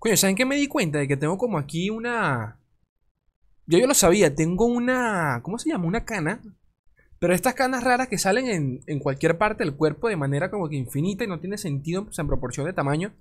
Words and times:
Coño, 0.00 0.16
¿saben 0.16 0.34
qué 0.34 0.46
me 0.46 0.56
di 0.56 0.66
cuenta? 0.66 0.98
De 0.98 1.06
que 1.06 1.18
tengo 1.18 1.36
como 1.36 1.58
aquí 1.58 1.90
una... 1.90 2.58
Yo 3.66 3.78
yo 3.78 3.86
lo 3.86 3.92
sabía, 3.92 4.34
tengo 4.34 4.64
una... 4.64 5.40
¿Cómo 5.42 5.58
se 5.58 5.68
llama? 5.68 5.86
Una 5.86 6.06
cana. 6.06 6.40
Pero 7.18 7.34
estas 7.34 7.52
canas 7.52 7.84
raras 7.84 8.08
que 8.08 8.16
salen 8.16 8.46
en, 8.46 8.80
en 8.86 8.98
cualquier 8.98 9.36
parte 9.36 9.62
del 9.62 9.76
cuerpo 9.76 10.08
de 10.08 10.16
manera 10.16 10.50
como 10.50 10.70
que 10.70 10.76
infinita 10.76 11.24
y 11.24 11.26
no 11.26 11.38
tiene 11.38 11.58
sentido 11.58 12.06
pues, 12.06 12.18
en 12.18 12.26
proporción 12.26 12.64
de 12.64 12.72
tamaño. 12.72 13.12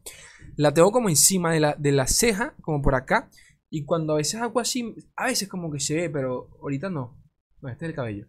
La 0.56 0.74
tengo 0.74 0.94
como 0.94 1.10
encima 1.10 1.52
de 1.52 1.60
la, 1.60 1.76
de 1.78 1.92
la 1.92 2.08
ceja, 2.08 2.56
como 2.62 2.82
por 2.82 2.96
acá. 2.96 3.30
Y 3.70 3.84
cuando 3.84 4.14
a 4.14 4.18
veces 4.18 4.40
hago 4.42 4.62
así, 4.62 4.96
a 5.18 5.26
veces 5.26 5.50
como 5.50 5.70
que 5.70 5.82
se 5.82 5.96
ve, 5.96 6.10
pero 6.10 6.50
ahorita 6.62 6.90
no. 6.90 7.22
No, 7.62 7.68
este 7.68 7.86
es 7.86 7.90
el 7.90 7.96
cabello. 7.96 8.28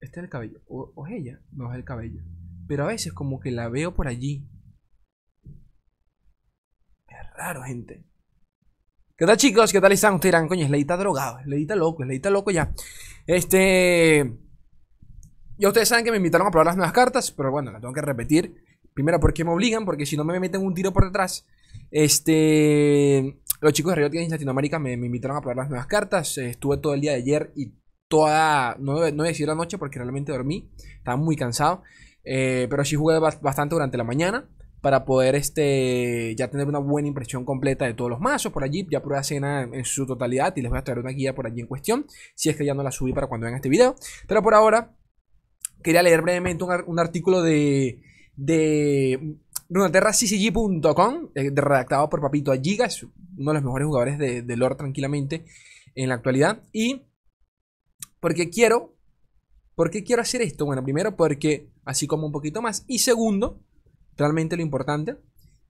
Este 0.00 0.18
es 0.18 0.24
el 0.24 0.28
cabello. 0.28 0.60
O, 0.66 0.92
o 0.96 1.06
es 1.06 1.12
ella. 1.12 1.40
No 1.52 1.70
es 1.70 1.78
el 1.78 1.84
cabello. 1.84 2.20
Pero 2.66 2.82
a 2.82 2.88
veces 2.88 3.12
como 3.12 3.38
que 3.38 3.52
la 3.52 3.68
veo 3.68 3.94
por 3.94 4.08
allí. 4.08 4.48
Raro, 7.36 7.62
gente. 7.62 8.04
¿Qué 9.16 9.26
tal, 9.26 9.36
chicos? 9.36 9.72
¿Qué 9.72 9.80
tal 9.80 9.92
están? 9.92 10.14
Ustedes 10.14 10.32
dirán, 10.32 10.48
coño, 10.48 10.64
es 10.64 10.70
Leita 10.70 10.96
drogado. 10.96 11.38
Es 11.38 11.46
Leita 11.46 11.74
loco, 11.76 12.02
es 12.02 12.08
Leita 12.08 12.30
loco 12.30 12.50
ya. 12.50 12.72
Este. 13.26 14.36
Ya 15.58 15.68
ustedes 15.68 15.88
saben 15.88 16.04
que 16.04 16.10
me 16.10 16.18
invitaron 16.18 16.46
a 16.46 16.50
probar 16.50 16.66
las 16.66 16.76
nuevas 16.76 16.92
cartas, 16.92 17.30
pero 17.30 17.50
bueno, 17.50 17.72
las 17.72 17.80
tengo 17.80 17.94
que 17.94 18.02
repetir. 18.02 18.54
Primero, 18.94 19.20
porque 19.20 19.44
me 19.44 19.50
obligan, 19.50 19.84
porque 19.84 20.06
si 20.06 20.16
no 20.16 20.24
me 20.24 20.38
meten 20.40 20.62
un 20.62 20.74
tiro 20.74 20.92
por 20.92 21.04
detrás. 21.04 21.46
Este. 21.90 23.38
Los 23.60 23.72
chicos 23.72 23.90
de 23.92 23.96
Riot 23.96 24.10
Games 24.12 24.30
Latinoamérica 24.30 24.78
me, 24.78 24.96
me 24.96 25.06
invitaron 25.06 25.36
a 25.36 25.40
probar 25.40 25.56
las 25.56 25.68
nuevas 25.68 25.86
cartas. 25.86 26.36
Estuve 26.38 26.76
todo 26.78 26.94
el 26.94 27.00
día 27.00 27.12
de 27.12 27.18
ayer 27.18 27.52
y 27.56 27.72
toda. 28.08 28.76
No, 28.78 29.10
no 29.10 29.22
decir 29.24 29.46
la 29.48 29.54
noche 29.54 29.78
porque 29.78 29.98
realmente 29.98 30.32
dormí. 30.32 30.70
Estaba 30.98 31.16
muy 31.16 31.36
cansado. 31.36 31.82
Eh, 32.24 32.66
pero 32.68 32.84
sí 32.84 32.96
jugué 32.96 33.18
bas- 33.18 33.40
bastante 33.40 33.74
durante 33.76 33.96
la 33.96 34.04
mañana 34.04 34.48
para 34.80 35.04
poder 35.04 35.34
este, 35.34 36.34
ya 36.36 36.48
tener 36.48 36.66
una 36.66 36.78
buena 36.78 37.08
impresión 37.08 37.44
completa 37.44 37.86
de 37.86 37.94
todos 37.94 38.10
los 38.10 38.20
mazos 38.20 38.52
por 38.52 38.64
allí. 38.64 38.86
Ya 38.90 39.02
probé 39.02 39.18
a 39.18 39.22
cena 39.22 39.62
en, 39.62 39.84
su 39.84 40.06
totalidad 40.06 40.54
y 40.56 40.62
les 40.62 40.70
voy 40.70 40.78
a 40.78 40.84
traer 40.84 41.00
una 41.00 41.10
guía 41.10 41.34
por 41.34 41.46
allí 41.46 41.60
en 41.60 41.66
cuestión. 41.66 42.06
Si 42.34 42.48
es 42.48 42.56
que 42.56 42.64
ya 42.64 42.74
no 42.74 42.82
la 42.82 42.90
subí 42.90 43.12
para 43.12 43.26
cuando 43.26 43.46
vean 43.46 43.56
este 43.56 43.68
video. 43.68 43.96
Pero 44.26 44.42
por 44.42 44.54
ahora 44.54 44.94
quería 45.82 46.02
leer 46.02 46.22
brevemente 46.22 46.64
un, 46.64 46.70
un 46.86 46.98
artículo 46.98 47.42
de, 47.42 48.02
de 48.36 49.38
runeterraccg.com 49.68 51.30
eh, 51.34 51.50
redactado 51.54 52.08
por 52.08 52.20
Papito 52.20 52.52
Agiga. 52.52 52.86
Es 52.86 53.02
uno 53.02 53.50
de 53.50 53.54
los 53.54 53.64
mejores 53.64 53.86
jugadores 53.86 54.18
de, 54.18 54.42
de 54.42 54.56
lore 54.56 54.76
tranquilamente 54.76 55.44
en 55.94 56.08
la 56.08 56.16
actualidad. 56.16 56.62
Y 56.72 57.02
porque 58.20 58.50
quiero 58.50 58.96
¿Por 59.76 59.90
qué 59.90 60.02
quiero 60.02 60.22
hacer 60.22 60.40
esto? 60.40 60.64
Bueno, 60.64 60.82
primero 60.82 61.16
porque 61.16 61.68
así 61.84 62.06
como 62.06 62.26
un 62.26 62.32
poquito 62.32 62.62
más. 62.62 62.84
Y 62.88 63.00
segundo, 63.00 63.62
realmente 64.16 64.56
lo 64.56 64.62
importante, 64.62 65.16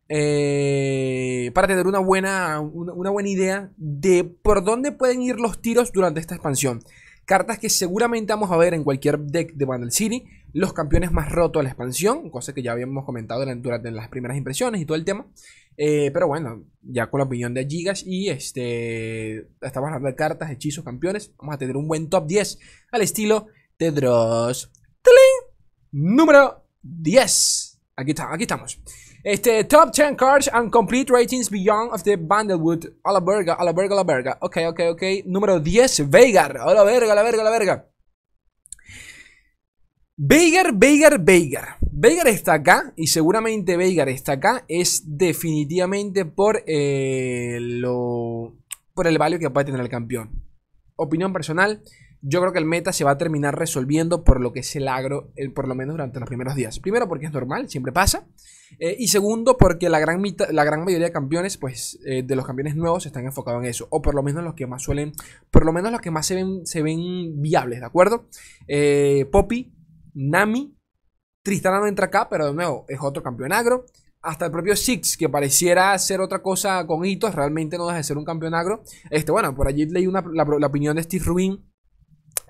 eh, 0.09 1.51
para 1.53 1.67
tener 1.67 1.87
una 1.87 1.99
buena, 1.99 2.61
una, 2.61 3.11
buena 3.11 3.29
idea 3.29 3.73
de 3.77 4.25
por 4.25 4.63
dónde 4.63 4.93
pueden 4.93 5.23
ir 5.23 5.41
los 5.41 5.61
tiros 5.61 5.93
durante 5.93 6.21
esta 6.21 6.35
expansión. 6.35 6.81
Cartas 7.25 7.59
que 7.59 7.69
seguramente 7.69 8.33
vamos 8.33 8.53
a 8.53 8.57
ver 8.57 8.73
en 8.73 8.85
cualquier 8.85 9.19
deck 9.19 9.55
de 9.55 9.65
Vandal 9.65 9.91
City. 9.91 10.25
Los 10.53 10.73
campeones 10.73 11.11
más 11.11 11.31
rotos 11.33 11.61
de 11.61 11.65
la 11.65 11.71
expansión. 11.71 12.31
Cosa 12.31 12.55
que 12.55 12.63
ya 12.63 12.71
habíamos 12.71 13.05
comentado 13.05 13.41
durante, 13.41 13.63
durante 13.63 13.91
las 13.91 14.09
primeras 14.09 14.37
impresiones 14.37 14.81
y 14.81 14.87
todo 14.87 14.97
el 14.97 15.05
tema. 15.05 15.27
Eh, 15.77 16.11
pero 16.13 16.29
bueno, 16.29 16.65
ya 16.83 17.11
con 17.11 17.19
la 17.19 17.27
opinión 17.27 17.53
de 17.53 17.67
Gigas 17.67 18.05
y 18.07 18.29
este. 18.29 19.49
Estamos 19.61 19.89
hablando 19.89 20.07
de 20.07 20.15
cartas, 20.15 20.53
hechizos, 20.53 20.85
campeones. 20.85 21.35
Vamos 21.37 21.57
a 21.57 21.59
tener 21.59 21.77
un 21.77 21.89
buen 21.89 22.09
top 22.09 22.29
10 22.29 22.61
al 22.93 23.03
estilo 23.03 23.49
de 23.77 23.91
Dross. 23.91 24.71
¡Tling! 25.03 26.15
Número 26.15 26.65
10. 26.83 27.66
Aquí, 27.99 28.13
estamos. 28.43 28.79
Este, 29.25 29.65
top 29.65 29.91
10 29.91 30.17
cards 30.17 30.51
and 30.53 30.71
complete 30.71 31.11
ratings 31.11 31.49
beyond 31.49 31.95
of 31.95 32.03
the 32.03 32.17
Bandlewood. 32.17 32.85
A 33.03 33.13
la 33.13 33.21
verga, 33.21 33.55
a 33.55 33.65
la 33.65 33.73
verga, 33.73 33.95
a 33.95 33.97
la 33.97 34.05
verga. 34.05 34.39
Ok, 34.43 34.59
ok, 34.69 34.81
ok. 34.91 35.03
Número 35.25 35.59
10, 35.59 36.11
Veigar. 36.11 36.59
A 36.59 36.75
la 36.75 36.85
verga, 36.85 37.13
a 37.13 37.15
la 37.15 37.23
verga, 37.23 37.41
a 37.41 37.45
la 37.45 37.51
verga. 37.51 37.89
Veigar, 40.19 40.75
Veigar, 40.75 41.19
Veigar. 41.25 41.79
Veigar 41.81 42.29
está 42.29 42.55
acá 42.55 42.93
y 42.97 43.07
seguramente 43.07 43.79
Veigar 43.79 44.11
está 44.11 44.33
acá 44.33 44.67
es 44.69 45.03
definitivamente 45.07 46.27
por 46.27 46.63
eh, 46.67 47.59
por 48.93 49.07
el 49.07 49.17
value 49.17 49.39
que 49.39 49.49
puede 49.49 49.67
tener 49.67 49.81
el 49.81 49.89
campeón. 49.89 50.43
Opinión 50.97 51.33
personal, 51.33 51.83
yo 52.23 52.41
creo 52.41 52.53
que 52.53 52.59
el 52.59 52.65
meta 52.65 52.93
se 52.93 53.05
va 53.05 53.13
a 53.13 53.19
terminar 53.19 53.59
resolviendo 53.59 54.25
por 54.25 54.41
lo 54.41 54.53
que 54.53 54.61
es 54.61 54.75
el 54.77 54.89
agro, 54.89 55.31
el- 55.37 55.53
por 55.53 55.69
lo 55.69 55.75
menos 55.75 55.95
durante 55.95 56.19
los 56.21 56.29
primeros 56.29 56.55
días. 56.55 56.79
Primero 56.81 57.09
porque 57.09 57.27
es 57.27 57.33
normal, 57.33 57.69
siempre 57.69 57.93
pasa. 57.93 58.27
Eh, 58.81 58.97
y 58.99 59.09
segundo 59.09 59.57
porque 59.57 59.89
la 59.89 60.01
gran, 60.01 60.23
la 60.51 60.65
gran 60.65 60.85
mayoría 60.85 61.07
de 61.07 61.13
campeones, 61.13 61.57
pues 61.57 61.99
eh, 62.05 62.23
de 62.25 62.37
los 62.37 62.45
campeones 62.47 62.75
nuevos 62.75 63.07
están 63.07 63.25
enfocados 63.25 63.63
en 63.63 63.69
eso. 63.71 63.87
O 63.91 64.03
por 64.03 64.15
lo 64.15 64.23
menos 64.23 64.43
los 64.43 64.55
que 64.55 64.67
más 64.67 64.83
suelen, 64.83 65.13
por 65.51 65.65
lo 65.65 65.73
menos 65.73 65.93
los 65.93 66.01
que 66.01 66.11
más 66.11 66.27
se 66.27 66.35
ven, 66.35 66.67
se 66.67 66.83
ven 66.83 67.41
viables, 67.41 67.81
¿de 67.81 67.87
acuerdo? 67.87 68.27
Eh, 68.67 69.29
Poppy, 69.31 69.73
Nami, 70.15 70.77
Tristana 71.43 71.79
no 71.79 71.87
entra 71.87 72.07
acá, 72.07 72.29
pero 72.29 72.47
de 72.47 72.55
nuevo 72.55 72.85
es 72.89 72.99
otro 73.01 73.23
campeón 73.23 73.53
agro. 73.53 73.87
Hasta 74.23 74.47
el 74.47 74.51
propio 74.51 74.75
Six, 74.75 75.17
que 75.17 75.29
pareciera 75.29 75.97
ser 75.99 76.21
otra 76.21 76.43
cosa 76.43 76.85
con 76.89 77.05
hitos, 77.05 77.33
realmente 77.37 77.79
no 77.79 77.87
deja 77.87 77.99
de 77.99 78.03
ser 78.03 78.19
un 78.19 78.25
campeón 78.25 78.55
agro. 78.55 78.83
Este, 79.11 79.31
bueno, 79.31 79.55
por 79.55 79.69
allí 79.69 79.87
leí 79.87 80.09
una- 80.09 80.25
la, 80.33 80.45
la 80.59 80.67
opinión 80.67 80.97
de 80.97 81.05
Steve 81.05 81.25
Rubin 81.25 81.65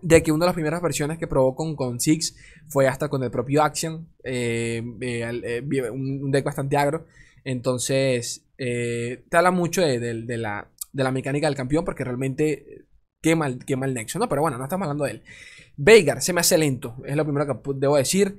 de 0.02 0.22
que 0.22 0.32
una 0.32 0.44
de 0.44 0.48
las 0.48 0.54
primeras 0.54 0.82
versiones 0.82 1.18
que 1.18 1.26
probó 1.26 1.54
con, 1.54 1.74
con 1.76 2.00
Six 2.00 2.36
fue 2.68 2.86
hasta 2.86 3.08
con 3.08 3.22
el 3.22 3.30
propio 3.30 3.62
Action, 3.62 4.08
eh, 4.24 4.82
eh, 5.00 5.62
eh, 5.70 5.90
un, 5.90 6.30
deck 6.30 6.44
bastante 6.44 6.76
agro. 6.76 7.06
Entonces, 7.44 8.44
te 8.56 9.22
habla 9.32 9.50
mucho 9.50 9.80
de, 9.82 9.98
de- 10.00 10.36
la, 10.36 10.68
de 10.92 11.04
la 11.04 11.12
mecánica 11.12 11.46
del 11.46 11.56
campeón 11.56 11.84
porque 11.84 12.04
realmente 12.04 12.86
quema 13.22 13.46
el, 13.46 13.64
quema 13.64 13.86
el 13.86 13.94
nexo, 13.94 14.18
¿no? 14.18 14.28
Pero 14.28 14.42
bueno, 14.42 14.58
no 14.58 14.64
estamos 14.64 14.86
hablando 14.86 15.04
de 15.04 15.12
él. 15.12 15.22
Veigar 15.76 16.22
se 16.22 16.32
me 16.32 16.40
hace 16.40 16.58
lento, 16.58 16.96
es 17.06 17.16
lo 17.16 17.24
primero 17.24 17.46
que 17.46 17.70
debo 17.76 17.96
decir. 17.96 18.38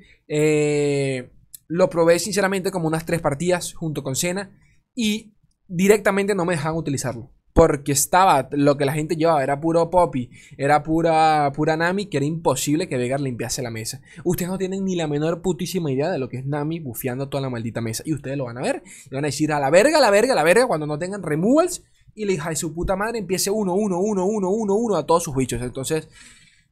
Lo 1.70 1.90
probé 1.90 2.20
sinceramente 2.20 2.72
como 2.72 2.88
unas 2.88 3.06
tres 3.06 3.22
partidas 3.22 3.74
junto 3.74 4.04
con 4.04 4.16
Senna 4.16 4.52
y 4.96 5.34
directamente 5.68 6.34
no 6.34 6.46
me 6.46 6.54
dejaban 6.54 6.78
utilizarlo. 6.78 7.32
Porque 7.58 7.92
estaba, 7.92 8.50
lo 8.52 8.78
que 8.78 8.86
la 8.86 8.94
gente 8.94 9.16
llevaba 9.16 9.42
era 9.42 9.60
puro 9.60 9.90
Poppy, 9.90 10.30
era 10.60 10.84
pura, 10.84 11.52
pura 11.56 11.76
Nami, 11.76 12.06
que 12.06 12.18
era 12.18 12.26
imposible 12.28 12.88
que 12.88 12.98
Veigar 12.98 13.20
limpiase 13.20 13.64
la 13.64 13.72
mesa. 13.72 14.00
Ustedes 14.24 14.52
no 14.52 14.60
tienen 14.60 14.86
ni 14.86 14.96
la 14.96 15.08
menor 15.08 15.42
putísima 15.42 15.92
idea 15.92 16.12
de 16.12 16.20
lo 16.20 16.30
que 16.30 16.38
es 16.38 16.46
Nami 16.46 16.80
bufeando 16.80 17.30
toda 17.30 17.42
la 17.42 17.50
maldita 17.50 17.82
mesa. 17.82 18.04
Y 18.06 18.14
ustedes 18.14 18.38
lo 18.38 18.46
van 18.46 18.60
a 18.60 18.62
ver. 18.62 18.84
Y 19.10 19.16
van 19.16 19.26
a 19.26 19.30
decir 19.30 19.52
a 19.52 19.60
la 19.60 19.72
verga, 19.72 19.98
a 19.98 20.02
la 20.02 20.12
verga, 20.12 20.34
a 20.34 20.36
la 20.36 20.44
verga, 20.44 20.68
cuando 20.68 20.86
no 20.86 21.00
tengan 21.00 21.24
removals. 21.24 21.84
Y 22.14 22.26
la 22.26 22.34
hija 22.34 22.52
de 22.52 22.58
su 22.58 22.76
puta 22.76 22.96
madre 22.96 23.18
empiece 23.18 23.50
1, 23.50 23.74
1, 23.74 24.00
1, 24.02 24.26
1, 24.26 24.50
1, 24.52 24.76
1 24.76 24.96
a 24.96 25.08
todos 25.08 25.24
sus 25.24 25.36
bichos. 25.36 25.60
Entonces, 25.60 26.10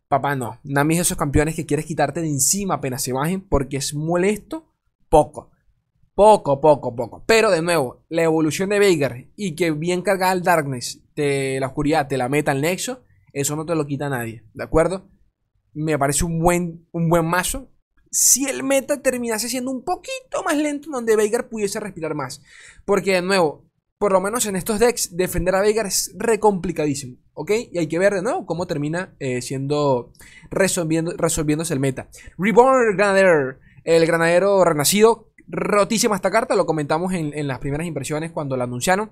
papá, 0.08 0.36
no. 0.36 0.60
Nami 0.64 0.94
es 0.94 1.02
esos 1.02 1.18
campeones 1.18 1.56
que 1.56 1.66
quieres 1.66 1.88
quitarte 1.88 2.22
de 2.22 2.28
encima 2.28 2.76
apenas 2.76 3.02
se 3.02 3.12
bajen 3.12 3.42
porque 3.42 3.78
es 3.78 3.96
molesto 3.96 4.72
poco. 5.10 5.50
Poco, 6.16 6.62
poco, 6.62 6.96
poco. 6.96 7.26
Pero 7.28 7.52
de 7.52 7.62
nuevo, 7.62 8.06
la 8.08 8.24
evolución 8.24 8.70
de 8.70 8.80
Veigar 8.80 9.26
y 9.36 9.54
que 9.54 9.72
bien 9.72 10.02
cargada 10.02 10.32
el 10.32 10.44
Darkness 10.44 11.02
de 11.14 11.58
la 11.60 11.68
oscuridad 11.68 12.08
te 12.08 12.18
la 12.18 12.30
meta 12.30 12.52
al 12.52 12.62
Nexo, 12.62 13.04
eso 13.34 13.58
no 13.58 13.66
te 13.66 13.76
lo 13.76 13.86
quita 13.86 14.08
nadie, 14.08 14.46
¿de 14.54 14.64
acuerdo? 14.64 15.10
Me 15.74 16.00
parece 16.00 16.24
un 16.24 16.40
buen, 16.40 16.88
un 16.94 17.10
buen 17.10 17.26
mazo. 17.26 17.70
Si 18.10 18.46
el 18.46 18.64
meta 18.64 19.02
terminase 19.02 19.50
siendo 19.50 19.72
un 19.72 19.84
poquito 19.84 20.42
más 20.46 20.56
lento, 20.56 20.90
donde 20.90 21.18
Veigar 21.18 21.50
pudiese 21.50 21.82
respirar 21.82 22.16
más. 22.16 22.42
Porque 22.86 23.16
de 23.16 23.22
nuevo, 23.22 23.70
por 23.98 24.14
lo 24.14 24.22
menos 24.22 24.46
en 24.46 24.56
estos 24.56 24.80
decks, 24.80 25.18
defender 25.18 25.54
a 25.54 25.62
Veigar 25.62 25.86
es 25.86 26.16
re 26.18 26.40
complicadísimo, 26.40 27.18
¿ok? 27.34 27.52
Y 27.74 27.78
hay 27.78 27.88
que 27.88 28.00
ver 28.00 28.14
de 28.14 28.22
nuevo 28.22 28.46
cómo 28.46 28.68
termina 28.68 29.18
eh, 29.20 29.42
siendo, 29.42 30.14
resolviendo, 30.50 31.12
resolviéndose 31.18 31.74
el 31.74 31.82
meta. 31.82 32.08
Reborn 32.38 32.96
Granadero, 32.96 33.58
el 33.84 34.06
granadero 34.06 34.64
renacido, 34.64 35.34
rotísima 35.48 36.16
esta 36.16 36.32
carta, 36.32 36.56
lo 36.56 36.66
comentamos 36.66 37.14
en, 37.14 37.38
en 37.38 37.48
las 37.48 37.60
primeras 37.60 37.88
impresiones 37.88 38.32
cuando 38.32 38.58
la 38.58 38.66
anunciaron. 38.66 39.12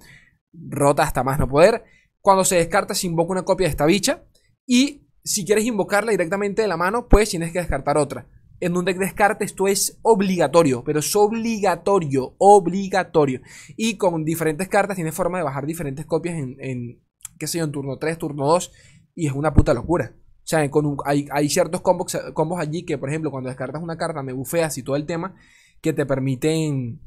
Rota 0.54 1.04
hasta 1.04 1.24
más 1.24 1.40
no 1.40 1.48
poder. 1.48 1.84
Cuando 2.22 2.46
se 2.46 2.56
descarta, 2.56 2.96
se 2.96 3.08
invoca 3.08 3.32
una 3.32 3.44
copia 3.44 3.68
de 3.68 3.72
esta 3.72 3.86
bicha. 3.86 4.24
Y 4.66 5.08
si 5.24 5.46
quieres 5.46 5.66
invocarla 5.66 6.12
directamente 6.12 6.62
de 6.62 6.68
la 6.68 6.78
mano, 6.78 7.08
pues 7.08 7.30
tienes 7.30 7.52
que 7.52 7.60
descartar 7.60 7.98
otra. 7.98 8.28
En 8.60 8.78
un 8.78 8.86
deck 8.86 8.98
de 8.98 9.06
descarte 9.06 9.44
esto 9.44 9.68
es 9.68 10.00
obligatorio, 10.04 10.84
pero 10.86 11.00
es 11.00 11.16
obligatorio, 11.16 12.36
obligatorio. 12.38 13.42
Y 13.76 13.98
con 13.98 14.24
diferentes 14.24 14.70
cartas 14.70 14.96
tienes 14.96 15.16
forma 15.16 15.38
de 15.38 15.44
bajar 15.44 15.66
diferentes 15.66 16.06
copias 16.06 16.38
en, 16.38 16.56
en 16.60 17.02
qué 17.38 17.48
sé 17.48 17.60
yo, 17.60 17.70
turno 17.70 17.98
3, 17.98 18.18
turno 18.18 18.48
2. 18.48 18.72
Y 19.16 19.28
es 19.28 19.34
una 19.34 19.54
puta 19.54 19.74
locura. 19.74 20.16
O 20.44 20.46
sea, 20.46 20.70
con 20.70 20.98
hay, 21.06 21.28
hay 21.32 21.50
ciertos 21.50 21.82
combos, 21.82 22.18
combos 22.34 22.60
allí 22.60 22.84
que, 22.84 22.98
por 22.98 23.10
ejemplo, 23.10 23.32
cuando 23.32 23.50
descartas 23.50 23.82
una 23.82 23.98
carta, 23.98 24.24
me 24.24 24.34
bufeas 24.34 24.78
y 24.78 24.84
todo 24.84 24.98
el 24.98 25.06
tema, 25.06 25.36
que 25.84 25.94
te 25.94 26.06
permiten 26.06 27.02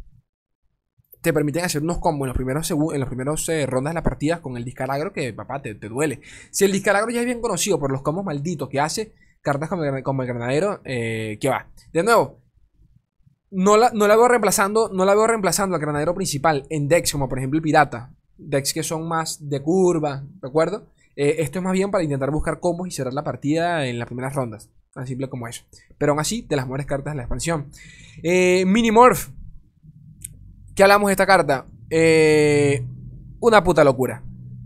te 1.23 1.33
permiten 1.33 1.65
hacer 1.65 1.83
unos 1.83 1.99
combos 1.99 2.27
en 2.27 2.29
los 2.29 2.37
primeros, 2.37 2.71
en 2.71 3.01
los 3.01 3.09
primeros 3.09 3.49
eh, 3.49 3.67
rondas 3.67 3.93
de 3.93 3.95
la 3.97 4.03
partida 4.05 4.41
con 4.41 4.57
el 4.57 4.65
discalagro 4.65 5.13
que, 5.13 5.33
papá, 5.33 5.61
te, 5.61 5.75
te 5.75 5.89
duele. 5.89 6.21
Si 6.53 6.65
el 6.65 6.71
discalagro 6.71 7.11
ya 7.11 7.19
es 7.19 7.27
bien 7.27 7.41
conocido 7.41 7.81
por 7.81 7.91
los 7.91 8.03
combos 8.03 8.25
malditos 8.25 8.69
que 8.69 8.79
hace, 8.79 9.13
cartas 9.43 9.69
como 9.69 9.83
el, 9.83 10.05
como 10.05 10.23
el 10.23 10.29
granadero, 10.29 10.81
eh, 10.85 11.37
que 11.41 11.49
va. 11.49 11.69
De 11.93 12.05
nuevo, 12.05 12.43
no 13.51 13.77
la, 13.77 13.91
no 13.93 14.07
la 14.07 14.15
veo 14.15 14.29
reemplazando, 14.29 14.89
no 14.93 15.05
la 15.05 15.17
veo 15.17 15.27
reemplazando 15.27 15.75
al 15.75 15.81
granadero 15.81 16.15
principal 16.15 16.65
en 16.71 16.87
decks, 16.87 17.11
como 17.11 17.29
por 17.29 17.39
ejemplo 17.39 17.57
el 17.57 17.63
pirata. 17.63 18.15
decks 18.37 18.73
que 18.73 18.85
son 18.85 19.09
más 19.09 19.49
de 19.49 19.61
curva, 19.63 20.23
¿de 20.23 20.49
acuerdo? 20.49 20.93
Eh, 21.17 21.37
esto 21.39 21.59
es 21.59 21.65
más 21.65 21.73
bien 21.73 21.91
para 21.91 22.05
intentar 22.05 22.31
buscar 22.31 22.61
combos 22.61 22.87
y 22.87 22.93
cerrar 22.93 23.15
la 23.15 23.25
partida 23.25 23.87
en 23.87 23.99
las 23.99 24.07
primeras 24.07 24.35
rondas. 24.35 24.71
Tan 24.97 25.07
simple 25.07 25.29
como 25.29 25.47
eso. 25.47 25.63
Pero 25.99 26.13
aún 26.13 26.21
así, 26.21 26.47
de 26.49 26.57
las 26.57 26.65
mejores 26.65 26.87
cartas 26.87 27.13
de 27.13 27.17
la 27.19 27.23
expansión. 27.25 27.71
Eh, 28.23 28.65
Minimorph. 28.65 29.29
¿Qué 30.75 30.83
hablamos 30.83 31.09
de 31.09 31.13
esta 31.13 31.27
carta? 31.27 31.67
Eh, 31.91 32.83
una 33.41 33.63
puta 33.63 33.85
locura. 33.85 34.23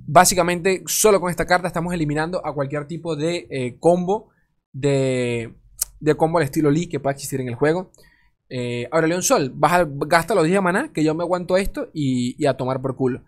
Básicamente, 0.07 0.85
solo 0.87 1.21
con 1.21 1.31
esta 1.31 1.47
carta 1.47 1.67
estamos 1.67 1.93
eliminando 1.93 2.47
a 2.47 2.55
cualquier 2.55 2.87
tipo 2.87 3.17
de 3.17 3.49
eh, 3.51 3.77
combo 3.81 4.29
de, 4.73 5.53
de 5.99 6.15
combo 6.15 6.39
al 6.39 6.45
estilo 6.45 6.71
Lee 6.71 6.87
que 6.87 7.01
pueda 7.01 7.15
existir 7.15 7.41
en 7.41 7.49
el 7.49 7.57
juego. 7.57 7.91
Eh, 8.49 8.87
ahora, 8.93 9.09
León 9.09 9.25
Sol, 9.25 9.51
baja, 9.53 9.85
gasta 9.85 10.37
los 10.37 10.45
10 10.45 10.59
de 10.59 10.61
maná, 10.61 10.93
que 10.93 11.03
yo 11.03 11.13
me 11.13 11.25
aguanto 11.25 11.57
esto 11.57 11.91
y, 11.93 12.47
a 12.47 12.57
tomar 12.57 12.81
por 12.81 12.95
culo. 12.95 13.25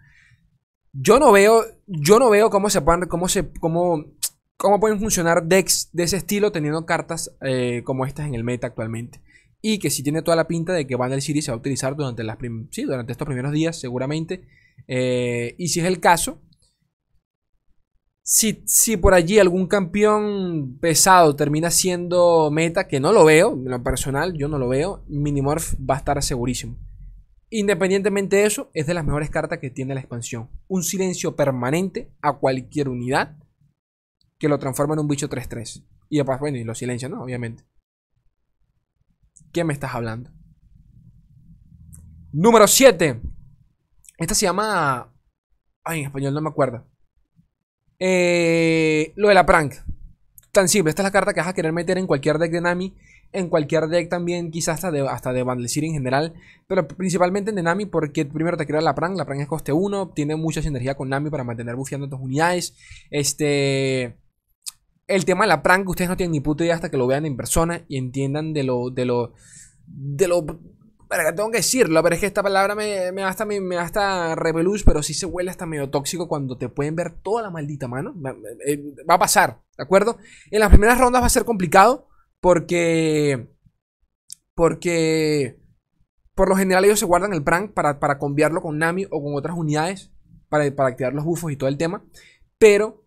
Yo 0.92 1.18
no 1.18 1.32
veo, 1.32 1.64
yo 1.88 2.20
no 2.20 2.30
veo 2.30 2.48
cómo 2.48 2.70
se 2.70 2.80
cómo 3.08 3.28
se, 3.28 3.50
cómo, 3.58 4.04
cómo 4.62 4.78
pueden 4.78 5.00
funcionar 5.00 5.42
decks 5.42 5.90
de 5.92 6.04
ese 6.04 6.16
estilo 6.16 6.52
teniendo 6.52 6.86
cartas 6.86 7.34
eh, 7.40 7.82
como 7.84 8.06
estas 8.06 8.28
en 8.28 8.36
el 8.36 8.44
meta 8.44 8.68
actualmente. 8.68 9.20
Y 9.60 9.80
que 9.80 9.90
si 9.90 10.04
tiene 10.04 10.22
toda 10.22 10.36
la 10.36 10.46
pinta 10.46 10.72
de 10.72 10.86
que 10.86 10.94
Vandal 10.94 11.20
City 11.20 11.42
se 11.42 11.50
va 11.50 11.56
a 11.56 11.58
utilizar 11.58 11.96
durante, 11.96 12.22
las 12.22 12.38
sí, 12.70 12.84
durante 12.84 13.10
estos 13.10 13.26
primeros 13.26 13.50
días, 13.50 13.78
seguramente. 13.78 14.46
Eh, 14.86 15.56
y 15.58 15.66
si 15.66 15.80
es 15.80 15.86
el 15.86 15.98
caso, 15.98 16.40
si, 18.22 18.96
por 18.98 19.14
allí 19.14 19.40
algún 19.40 19.66
campeón 19.66 20.78
pesado 20.80 21.34
termina 21.34 21.72
siendo 21.72 22.48
meta, 22.52 22.86
que 22.86 23.00
no 23.00 23.12
lo 23.12 23.24
veo, 23.24 23.54
en 23.54 23.68
lo 23.68 23.82
personal, 23.82 24.34
yo 24.34 24.46
no 24.46 24.58
lo 24.58 24.68
veo, 24.68 25.04
Minimorph 25.08 25.74
va 25.78 25.96
a 25.96 25.98
estar 25.98 26.22
segurísimo. 26.22 26.78
Independientemente 27.50 28.36
de 28.36 28.46
eso, 28.46 28.70
es 28.74 28.86
de 28.86 28.94
las 28.94 29.04
mejores 29.04 29.28
cartas 29.28 29.58
que 29.58 29.70
tiene 29.70 29.94
la 29.94 30.00
expansión. 30.00 30.50
Un 30.68 30.84
silencio 30.84 31.34
permanente 31.34 32.12
a 32.22 32.38
cualquier 32.38 32.88
unidad 32.88 33.41
que 34.42 34.48
lo 34.48 34.58
transforma 34.58 34.94
en 34.94 34.98
un 34.98 35.06
bicho 35.06 35.28
3-3. 35.28 35.86
Y 36.08 36.16
después, 36.16 36.40
bueno, 36.40 36.58
y 36.58 36.64
lo 36.64 36.74
silencia, 36.74 37.08
¿no? 37.08 37.22
Obviamente. 37.22 37.64
¿Qué 39.52 39.62
me 39.62 39.72
estás 39.72 39.94
hablando? 39.94 40.32
Número 42.32 42.66
7. 42.66 43.20
Esta 44.18 44.34
se 44.34 44.46
llama... 44.46 45.14
Ay, 45.84 46.00
en 46.00 46.06
español 46.06 46.34
no 46.34 46.40
me 46.40 46.48
acuerdo. 46.48 46.84
Eh, 48.00 49.12
lo 49.14 49.28
de 49.28 49.34
la 49.34 49.46
prank. 49.46 49.74
Tan 50.50 50.68
simple, 50.68 50.90
esta 50.90 51.02
es 51.02 51.04
la 51.04 51.12
carta 51.12 51.32
que 51.32 51.38
vas 51.38 51.48
a 51.48 51.54
querer 51.54 51.72
meter 51.72 51.96
en 51.96 52.08
cualquier 52.08 52.38
deck 52.38 52.50
de 52.50 52.62
Nami. 52.62 52.96
En 53.30 53.48
cualquier 53.48 53.86
deck 53.86 54.08
también, 54.08 54.50
quizás 54.50 54.74
hasta 54.74 54.90
de, 54.90 55.06
hasta 55.06 55.32
de 55.32 55.42
en 55.42 55.92
general. 55.92 56.34
Pero 56.66 56.88
principalmente 56.88 57.52
en 57.52 57.62
Nami 57.62 57.86
porque 57.86 58.26
primero 58.26 58.56
te 58.56 58.66
crea 58.66 58.80
la 58.80 58.96
prank. 58.96 59.16
La 59.16 59.24
prank 59.24 59.42
es 59.42 59.46
coste 59.46 59.72
1. 59.72 60.14
Tiene 60.16 60.34
mucha 60.34 60.62
sinergia 60.62 60.96
con 60.96 61.10
Nami 61.10 61.30
para 61.30 61.44
mantener 61.44 61.76
bufeando 61.76 62.08
tus 62.08 62.18
unidades. 62.18 62.74
Este... 63.08 64.18
El 65.12 65.26
tema 65.26 65.44
de 65.44 65.48
la 65.48 65.62
prank, 65.62 65.86
ustedes 65.88 66.08
no 66.08 66.16
tienen 66.16 66.32
ni 66.32 66.40
puta 66.40 66.64
idea 66.64 66.74
hasta 66.74 66.90
que 66.90 66.96
lo 66.96 67.06
vean 67.06 67.26
en 67.26 67.36
persona 67.36 67.84
y 67.86 67.98
entiendan 67.98 68.54
de 68.54 68.62
lo, 68.62 68.88
de 68.88 69.04
lo, 69.04 69.34
de 69.86 70.26
lo 70.26 70.46
pero 71.12 71.34
tengo 71.34 71.50
que 71.50 71.58
decirlo, 71.58 72.02
pero 72.02 72.14
es 72.14 72.20
que 72.22 72.26
esta 72.26 72.42
palabra 72.42 72.74
me, 72.74 73.12
me 73.12 73.22
hasta, 73.22 73.44
me, 73.44 73.60
me 73.60 73.76
hasta 73.76 74.34
pero 74.86 75.02
sí 75.02 75.12
se 75.12 75.26
huele 75.26 75.50
hasta 75.50 75.66
medio 75.66 75.90
tóxico 75.90 76.26
cuando 76.26 76.56
te 76.56 76.70
pueden 76.70 76.96
ver 76.96 77.10
toda 77.10 77.42
la 77.42 77.50
maldita 77.50 77.86
mano. 77.86 78.14
Eh, 78.66 78.82
va 79.08 79.16
a 79.16 79.18
pasar, 79.18 79.60
¿de 79.76 79.84
acuerdo? 79.84 80.16
En 80.50 80.60
las 80.60 80.70
primeras 80.70 80.98
rondas 80.98 81.20
va 81.20 81.26
a 81.26 81.30
ser 81.30 81.44
complicado 81.44 82.08
porque... 82.40 83.50
Porque... 84.54 85.60
Por 86.34 86.48
lo 86.48 86.56
general 86.56 86.86
ellos 86.86 86.98
se 86.98 87.04
guardan 87.04 87.34
el 87.34 87.44
prank 87.44 87.74
para, 87.74 88.00
para 88.00 88.18
cambiarlo 88.18 88.62
con 88.62 88.78
Nami 88.78 89.04
o 89.10 89.22
con 89.22 89.34
otras 89.34 89.54
unidades 89.54 90.10
para, 90.48 90.74
para 90.74 90.88
activar 90.88 91.12
los 91.12 91.26
bufos 91.26 91.52
y 91.52 91.56
todo 91.56 91.68
el 91.68 91.76
tema. 91.76 92.06
Pero 92.56 93.01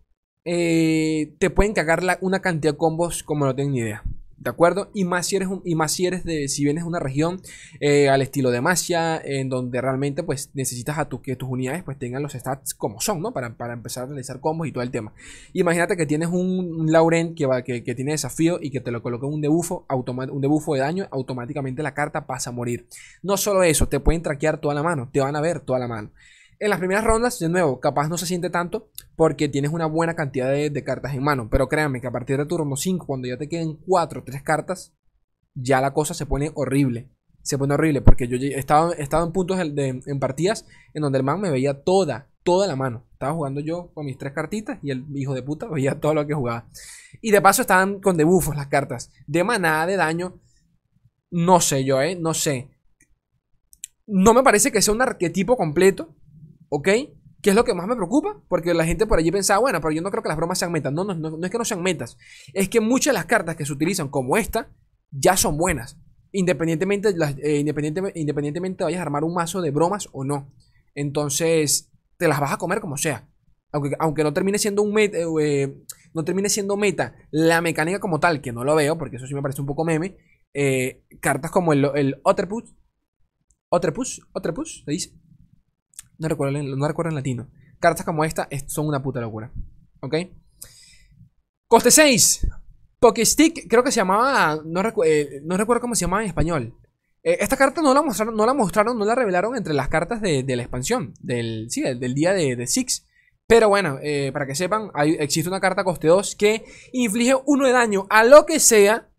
eh, 0.45 1.33
te 1.39 1.50
pueden 1.50 1.74
cagar 1.74 2.01
una 2.21 2.39
cantidad 2.39 2.74
de 2.74 2.77
combos 2.77 3.24
como 3.24 3.45
no 3.45 3.56
tienen 3.56 3.74
ni 3.74 3.80
idea. 3.80 4.03
¿De 4.38 4.51
acuerdo? 4.51 4.92
Y 4.94 5.06
más 5.06 5.25
si 5.25 5.38
eres, 5.38 5.50
y 5.63 5.74
más 5.74 5.92
si 5.94 6.06
eres 6.06 6.24
de, 6.24 6.47
si 6.50 6.63
vienes 6.63 6.83
de 6.83 6.88
una 6.88 7.00
región 7.00 7.42
eh, 7.80 8.09
al 8.09 8.21
estilo 8.21 8.51
de 8.51 8.62
Masia, 8.62 9.19
en 9.24 9.50
donde 9.50 9.81
realmente 9.81 10.21
pues 10.21 10.51
necesitas 10.53 11.00
a 11.00 11.09
tu, 11.09 11.19
que 11.19 11.36
tus 11.36 11.50
unidades 11.50 11.81
pues 11.83 11.97
tengan 11.97 12.21
los 12.21 12.33
stats 12.33 12.75
como 12.75 13.01
son, 13.01 13.21
¿no? 13.21 13.33
Para, 13.33 13.47
empezar 13.74 14.03
a 14.03 14.06
realizar 14.06 14.39
combos 14.42 14.68
y 14.68 14.71
todo 14.71 14.83
el 14.83 14.92
tema. 14.92 15.13
Imagínate 15.53 15.97
que 15.97 16.06
tienes 16.06 16.30
un, 16.31 16.91
Lauren 16.91 17.33
que, 17.33 17.48
va, 17.48 17.63
que, 17.63 17.81
tiene 17.81 18.12
desafío 18.12 18.59
y 18.62 18.69
que 18.69 18.81
te 18.81 18.91
lo 18.91 19.01
coloca 19.01 19.25
un 19.25 19.41
debufo, 19.41 19.88
un 19.89 20.41
debufo 20.41 20.75
de 20.75 20.81
daño, 20.81 21.07
automáticamente 21.09 21.81
la 21.81 21.95
carta 21.95 22.27
pasa 22.27 22.51
a 22.51 22.53
morir. 22.53 22.88
No 23.24 23.38
solo 23.38 23.63
eso, 23.63 23.88
te 23.88 24.00
pueden 24.00 24.21
traquear 24.21 24.62
toda 24.62 24.75
la 24.75 24.83
mano, 24.83 25.09
te 25.12 25.21
van 25.21 25.36
a 25.36 25.41
ver 25.41 25.62
toda 25.62 25.80
la 25.80 25.88
mano. 25.88 26.12
En 26.57 26.69
las 26.69 26.80
primeras 26.80 27.04
rondas, 27.04 27.38
de 27.40 27.50
nuevo, 27.50 27.80
capaz 27.81 28.07
no 28.07 28.18
se 28.18 28.25
siente 28.25 28.50
tanto 28.50 28.90
porque 29.16 29.50
tienes 29.50 29.72
una 29.72 29.88
buena 29.88 30.16
cantidad 30.16 30.52
de, 30.52 30.84
cartas 30.84 31.13
en 31.13 31.24
mano. 31.24 31.50
Pero 31.50 31.68
créanme 31.68 32.00
que 32.00 32.07
a 32.07 32.12
partir 32.12 32.38
de 32.38 32.46
turno 32.46 32.75
5, 32.78 33.06
cuando 33.06 33.28
ya 33.28 33.38
te 33.38 33.50
queden 33.50 33.78
4 33.86 34.22
o 34.22 34.24
3 34.24 34.42
cartas, 34.42 34.94
ya 35.54 35.81
la 35.81 35.94
cosa 35.94 36.13
se 36.13 36.25
pone 36.25 36.52
horrible. 36.56 37.10
Se 37.42 37.57
pone 37.57 37.74
horrible 37.74 38.02
porque 38.02 38.28
yo 38.28 38.38
he 38.38 38.57
estado, 38.57 38.94
en 38.98 39.31
puntos 39.31 39.57
de, 39.57 40.02
en 40.06 40.19
partidas 40.19 40.66
en 40.94 41.02
donde 41.04 41.18
el 41.18 41.24
man 41.24 41.42
me 41.42 41.52
veía 41.52 41.84
toda, 41.84 42.30
toda 42.44 42.68
la 42.68 42.75
mano. 42.75 43.06
Estaba 43.12 43.34
jugando 43.34 43.60
yo 43.60 43.92
con 43.94 44.06
mis 44.06 44.18
tres 44.18 44.34
cartitas 44.34 44.80
y 44.81 44.92
el 44.92 45.06
hijo 45.13 45.34
de 45.34 45.44
puta 45.44 45.68
veía 45.72 46.00
todo 46.00 46.13
lo 46.13 46.25
que 46.25 46.34
jugaba. 46.34 46.69
Y 47.22 47.31
de 47.31 47.42
paso 47.42 47.62
estaban 47.62 48.00
con 48.00 48.16
debufos 48.16 48.56
las 48.56 48.68
cartas. 48.68 49.12
De 49.28 49.44
manada, 49.44 49.86
de 49.88 49.98
daño. 49.98 50.40
No 51.31 51.60
sé 51.60 51.84
yo, 51.84 52.01
¿eh? 52.01 52.16
No 52.16 52.34
sé. 52.34 52.72
No 54.08 54.34
me 54.34 54.44
parece 54.44 54.72
que 54.72 54.81
sea 54.81 54.94
un 54.94 55.01
arquetipo 55.01 55.58
completo. 55.58 56.16
¿Ok? 56.69 56.89
¿Qué 57.45 57.51
es 57.51 57.56
lo 57.56 57.63
que 57.63 57.75
más 57.75 57.88
me 57.88 57.95
preocupa? 57.95 58.41
Porque 58.47 58.73
la 58.73 58.85
gente 58.85 59.06
por 59.06 59.19
allí 59.19 59.29
pensaba, 59.29 59.59
bueno, 59.59 59.79
pero 59.79 59.91
yo 59.91 60.01
no 60.01 60.09
creo 60.09 60.23
que 60.23 60.29
las 60.29 60.38
bromas 60.38 60.57
sean 60.57 60.71
metas. 60.71 60.91
No, 60.91 61.03
no, 61.03 61.13
no, 61.13 61.45
es 61.45 61.51
que 61.51 61.59
no 61.59 61.63
sean 61.63 61.83
metas. 61.83 62.17
Es 62.53 62.69
que 62.69 62.79
muchas 62.79 63.13
de 63.13 63.19
las 63.19 63.25
cartas 63.25 63.56
que 63.56 63.67
se 63.67 63.71
utilizan 63.71 64.09
como 64.09 64.35
esta 64.35 64.71
ya 65.12 65.38
son 65.38 65.56
buenas. 65.56 65.95
Independientemente, 66.31 67.09
eh, 67.44 67.59
independientemente, 67.59 68.83
vayas 68.83 68.97
a 68.97 69.03
armar 69.03 69.23
un 69.23 69.35
mazo 69.35 69.62
de 69.62 69.69
bromas 69.69 70.09
o 70.12 70.23
no. 70.23 70.51
Entonces, 70.95 71.91
te 72.17 72.27
las 72.27 72.39
vas 72.39 72.51
a 72.51 72.57
comer 72.57 72.81
como 72.81 72.97
sea. 72.97 73.29
Aunque, 73.71 73.91
aunque 74.00 74.23
no 74.23 74.33
termine 74.33 74.57
siendo 74.57 74.81
un 74.81 74.91
meta, 74.91 75.19
eh, 75.19 75.27
eh, 75.41 75.83
no 76.15 76.25
termine 76.25 76.50
siendo 76.50 76.77
meta 76.77 77.13
la 77.29 77.62
mecánica 77.62 78.00
como 78.00 78.19
tal, 78.19 78.41
que 78.41 78.53
no 78.53 78.63
lo 78.63 78.73
veo, 78.73 78.97
porque 78.97 79.17
eso 79.17 79.27
sí 79.27 79.35
me 79.35 79.44
parece 79.44 79.62
un 79.62 79.67
poco 79.67 79.85
meme. 79.85 80.17
cartas 81.21 81.51
como 81.51 81.73
el, 81.73 81.85
el 81.94 82.19
Otterpush. 82.23 82.71
Otterpush, 83.69 84.21
Otterpush, 84.33 84.83
se 84.83 84.91
dice 84.91 85.25
no 86.17 86.27
recuerdo, 86.27 86.62
no 86.62 86.88
recuerdo 86.88 87.09
en 87.09 87.15
latino. 87.15 87.47
Cartas 87.79 88.06
como 88.06 88.23
esta 88.23 88.47
son 88.67 88.88
una 88.88 89.01
puta 89.03 89.22
locura. 89.22 89.51
¿Ok? 90.01 90.15
Coste 91.67 91.91
6. 91.91 92.48
Pokestick, 93.00 93.67
creo 93.69 93.84
que 93.84 93.91
se 93.91 93.98
llamaba. 93.98 94.62
No, 94.65 94.81
eh, 95.03 95.41
no 95.43 95.57
recuerdo 95.57 95.81
cómo 95.81 95.95
se 95.95 96.01
llamaba 96.01 96.24
en 96.24 96.29
español. 96.29 96.75
Eh, 97.24 97.38
esta 97.39 97.57
carta 97.57 97.81
no 97.81 97.93
la 97.93 98.01
mostraron, 98.01 98.36
no 98.36 98.45
la 98.45 98.53
mostraron, 98.53 98.98
no 98.98 99.05
la 99.05 99.15
revelaron 99.15 99.55
entre 99.55 99.74
las 99.74 99.89
cartas 99.89 100.22
de, 100.22 100.43
la 100.48 100.62
expansión. 100.62 101.13
Del, 101.19 101.67
sí, 101.69 101.81
del, 101.81 102.13
día 102.13 102.34
de, 102.34 102.55
de, 102.55 102.67
Six. 102.67 103.05
Pero 103.48 103.69
bueno, 103.69 104.00
eh, 104.01 104.31
para 104.31 104.48
que 104.48 104.55
sepan, 104.55 104.91
existe 105.19 105.50
una 105.50 105.60
carta 105.60 105.84
coste 105.84 106.07
2 106.07 106.36
que 106.36 106.65
inflige 106.93 107.36
1 107.45 107.65
de 107.65 107.72
daño 107.72 108.07
a 108.10 108.24
lo 108.24 108.45
que 108.45 108.60
sea 108.60 109.10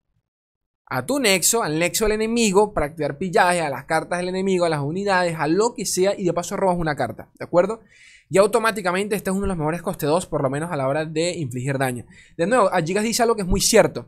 a 0.88 1.04
tu 1.04 1.18
nexo, 1.18 1.62
al 1.62 1.78
nexo 1.78 2.04
del 2.04 2.12
enemigo, 2.12 2.72
para 2.72 2.86
activar 2.86 3.18
pillaje 3.18 3.60
a 3.60 3.68
las 3.68 3.84
cartas 3.84 4.20
del 4.20 4.28
enemigo, 4.28 4.64
a 4.64 4.68
las 4.68 4.80
unidades, 4.80 5.36
a 5.38 5.48
lo 5.48 5.74
que 5.74 5.84
sea, 5.84 6.14
y 6.16 6.24
de 6.24 6.32
paso 6.32 6.56
robas 6.56 6.78
una 6.78 6.94
carta, 6.94 7.28
¿de 7.38 7.44
acuerdo? 7.44 7.80
Y 8.28 8.38
automáticamente 8.38 9.16
este 9.16 9.30
es 9.30 9.36
uno 9.36 9.42
de 9.42 9.48
los 9.48 9.56
mejores 9.56 9.82
coste 9.82 10.06
2, 10.06 10.26
por 10.26 10.42
lo 10.42 10.50
menos 10.50 10.70
a 10.70 10.76
la 10.76 10.88
hora 10.88 11.04
de 11.04 11.36
infligir 11.36 11.78
daño. 11.78 12.06
De 12.36 12.46
nuevo, 12.46 12.72
a 12.72 12.80
Gigas 12.82 13.04
dice 13.04 13.22
algo 13.22 13.36
que 13.36 13.42
es 13.42 13.48
muy 13.48 13.60
cierto. 13.60 14.06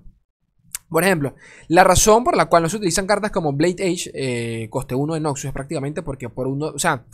Por 0.89 1.05
ejemplo, 1.05 1.35
la 1.69 1.85
razón 1.85 2.25
por 2.25 2.37
la 2.37 2.47
cual 2.47 2.63
no 2.63 2.69
se 2.69 2.77
utilizan 2.77 3.07
cartas 3.07 3.31
como 3.31 3.53
Blade 3.53 3.85
Age, 3.85 4.11
eh, 4.15 4.69
coste 4.71 4.95
1 4.95 5.15
de 5.15 5.21
Noxus, 5.21 5.47
es 5.47 5.53
prácticamente 5.53 6.03
porque 6.03 6.29
por 6.29 6.47
uno, 6.47 6.67
o 6.67 6.79
sea, 6.79 7.05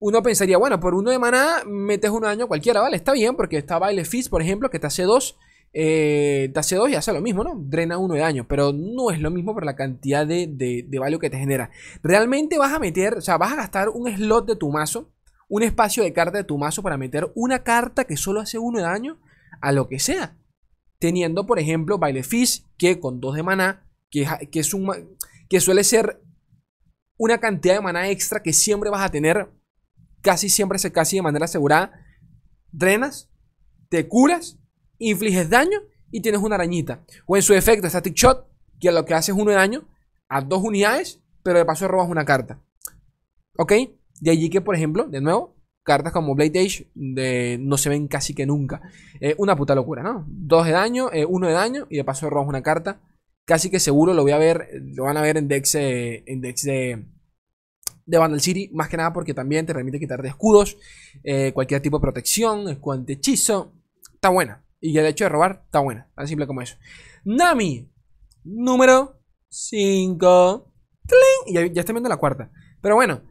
uno 0.00 0.22
pensaría, 0.22 0.56
bueno, 0.56 0.80
por 0.80 0.94
uno 0.94 1.10
de 1.10 1.18
maná 1.18 1.64
metes 1.66 2.10
un 2.10 2.22
daño 2.22 2.48
cualquiera, 2.48 2.80
¿vale? 2.80 2.96
Está 2.96 3.12
bien, 3.12 3.36
porque 3.36 3.58
está 3.58 3.78
Baile 3.78 4.04
Fist, 4.04 4.30
por 4.30 4.40
ejemplo, 4.40 4.70
que 4.70 4.78
te 4.78 4.86
hace 4.86 5.02
2 5.02 5.36
eh, 5.72 6.50
te 6.52 6.60
hace 6.60 6.76
2 6.76 6.90
y 6.90 6.94
hace 6.94 7.12
lo 7.12 7.20
mismo, 7.20 7.44
¿no? 7.44 7.54
Drena 7.56 7.98
1 7.98 8.14
de 8.14 8.20
daño, 8.20 8.46
pero 8.48 8.72
no 8.72 9.10
es 9.10 9.20
lo 9.20 9.30
mismo 9.30 9.54
por 9.54 9.64
la 9.64 9.76
cantidad 9.76 10.26
de, 10.26 10.46
de, 10.46 10.98
value 10.98 11.18
que 11.18 11.30
te 11.30 11.38
genera. 11.38 11.70
Realmente 12.02 12.58
vas 12.58 12.72
a 12.72 12.78
meter, 12.78 13.18
o 13.18 13.20
sea, 13.20 13.36
vas 13.36 13.52
a 13.52 13.56
gastar 13.56 13.90
un 13.90 14.10
slot 14.10 14.46
de 14.46 14.56
tu 14.56 14.70
mazo, 14.70 15.12
un 15.48 15.62
espacio 15.62 16.02
de 16.02 16.12
carta 16.12 16.38
de 16.38 16.44
tu 16.44 16.58
mazo 16.58 16.82
para 16.82 16.96
meter 16.96 17.30
una 17.34 17.62
carta 17.62 18.04
que 18.04 18.16
solo 18.16 18.40
hace 18.40 18.58
1 18.58 18.78
de 18.78 18.84
daño 18.84 19.18
a 19.60 19.72
lo 19.72 19.88
que 19.88 19.98
sea. 19.98 20.36
Teniendo, 20.98 21.46
por 21.46 21.58
ejemplo, 21.58 21.98
Baile 21.98 22.22
Fish, 22.22 22.64
que 22.76 22.98
con 22.98 23.20
2 23.20 23.36
de 23.36 23.42
maná, 23.42 23.86
que, 24.10 24.26
que, 24.50 24.60
es 24.60 24.74
un, 24.74 25.16
que 25.48 25.60
suele 25.60 25.84
ser 25.84 26.22
una 27.16 27.38
cantidad 27.38 27.74
de 27.74 27.80
maná 27.80 28.08
extra 28.08 28.42
que 28.42 28.52
siempre 28.52 28.90
vas 28.90 29.02
a 29.02 29.10
tener, 29.10 29.50
casi 30.22 30.48
siempre, 30.48 30.78
casi 30.90 31.16
de 31.16 31.22
manera 31.22 31.44
asegurada. 31.44 31.92
Drenas, 32.72 33.30
te 33.88 34.08
curas 34.08 34.57
infliges 34.98 35.48
daño 35.48 35.78
y 36.10 36.20
tienes 36.20 36.40
una 36.40 36.56
arañita. 36.56 37.04
O 37.26 37.36
en 37.36 37.42
su 37.42 37.54
efecto, 37.54 37.88
Static 37.88 38.14
Shot, 38.14 38.46
que 38.80 38.92
lo 38.92 39.04
que 39.04 39.14
hace 39.14 39.32
es 39.32 39.38
uno 39.38 39.50
de 39.50 39.56
daño 39.56 39.88
a 40.28 40.40
dos 40.40 40.62
unidades, 40.62 41.20
pero 41.42 41.58
de 41.58 41.64
paso 41.64 41.88
robas 41.88 42.08
una 42.08 42.24
carta. 42.24 42.60
¿Ok? 43.56 43.72
De 44.20 44.30
allí 44.30 44.50
que, 44.50 44.60
por 44.60 44.74
ejemplo, 44.74 45.04
de 45.04 45.20
nuevo, 45.20 45.56
cartas 45.82 46.12
como 46.12 46.34
Blade 46.34 46.60
Age 46.60 46.90
no 47.60 47.76
se 47.76 47.88
ven 47.88 48.08
casi 48.08 48.34
que 48.34 48.46
nunca. 48.46 48.82
una 49.38 49.56
puta 49.56 49.74
locura, 49.74 50.02
¿no? 50.02 50.24
Dos 50.28 50.66
de 50.66 50.72
daño, 50.72 51.10
uno 51.28 51.46
de 51.46 51.52
daño 51.54 51.86
y 51.88 51.96
de 51.96 52.04
paso 52.04 52.28
robas 52.28 52.48
una 52.48 52.62
carta. 52.62 53.00
Casi 53.44 53.70
que 53.70 53.80
seguro 53.80 54.12
lo 54.12 54.22
voy 54.22 54.32
a 54.32 54.38
ver, 54.38 54.68
lo 54.94 55.04
van 55.04 55.16
a 55.16 55.22
ver 55.22 55.38
en 55.38 55.48
decks, 55.48 55.74
en 55.76 56.40
decks 56.42 56.62
de, 56.62 57.06
de 58.04 58.18
Vandal 58.18 58.42
City, 58.42 58.70
más 58.74 58.90
que 58.90 58.98
nada 58.98 59.12
porque 59.12 59.32
también 59.32 59.64
te 59.64 59.72
permite 59.72 59.98
quitar 59.98 60.20
de 60.20 60.28
escudos, 60.28 60.76
cualquier 61.54 61.80
tipo 61.80 61.98
de 61.98 62.02
protección, 62.02 62.68
escudo 62.68 63.02
hechizo. 63.08 63.72
Está 64.14 64.28
buena. 64.28 64.67
Y 64.80 64.96
el 64.96 65.06
hecho 65.06 65.24
de 65.24 65.30
robar 65.30 65.62
está 65.64 65.80
buena, 65.80 66.08
tan 66.14 66.28
simple 66.28 66.46
como 66.46 66.62
eso. 66.62 66.76
Nami, 67.24 67.90
número 68.44 69.20
5. 69.48 70.72
Y 71.46 71.54
ya, 71.54 71.66
ya 71.66 71.80
estoy 71.80 71.94
viendo 71.94 72.08
la 72.08 72.16
cuarta. 72.16 72.50
Pero 72.80 72.94
bueno, 72.94 73.22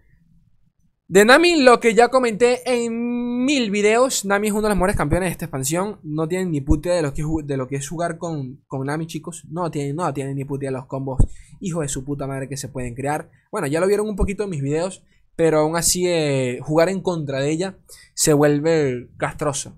de 1.10 1.24
Nami, 1.24 1.62
lo 1.62 1.80
que 1.80 1.94
ya 1.94 2.10
comenté 2.10 2.62
en 2.66 3.46
mil 3.46 3.72
videos, 3.72 4.26
Nami 4.26 4.48
es 4.48 4.54
uno 4.54 4.64
de 4.64 4.70
los 4.70 4.78
mejores 4.78 4.98
campeones 4.98 5.28
de 5.30 5.32
esta 5.32 5.46
expansión. 5.46 6.02
No 6.04 6.28
tienen 6.28 6.52
ni 6.52 6.60
puta 6.60 6.90
de 6.90 7.02
lo 7.02 7.14
que 7.14 7.22
es, 7.22 7.28
de 7.46 7.56
lo 7.56 7.70
que 7.70 7.78
es 7.78 7.88
jugar 7.88 8.18
con, 8.18 8.62
con 8.68 8.86
Nami, 8.86 9.08
chicos. 9.08 9.46
No 9.50 9.72
tienen, 9.72 9.96
no 9.96 10.14
tienen 10.14 10.36
ni 10.36 10.44
puta 10.44 10.66
de 10.66 10.74
los 10.74 10.86
combos 10.86 11.26
hijos 11.62 11.84
de 11.84 11.88
su 11.88 12.04
puta 12.04 12.28
madre 12.28 12.50
que 12.50 12.58
se 12.58 12.68
pueden 12.68 12.94
crear. 12.94 13.32
Bueno, 13.52 13.68
ya 13.68 13.80
lo 13.80 13.88
vieron 13.88 14.10
un 14.10 14.18
poquito 14.18 14.44
en 14.44 14.50
mis 14.50 14.62
videos, 14.62 15.06
pero 15.38 15.60
aún 15.60 15.78
así 15.78 16.08
eh, 16.08 16.60
jugar 16.62 16.90
en 16.90 17.02
contra 17.02 17.40
de 17.40 17.52
ella 17.52 17.78
se 18.14 18.34
vuelve 18.34 19.10
castroso. 19.16 19.78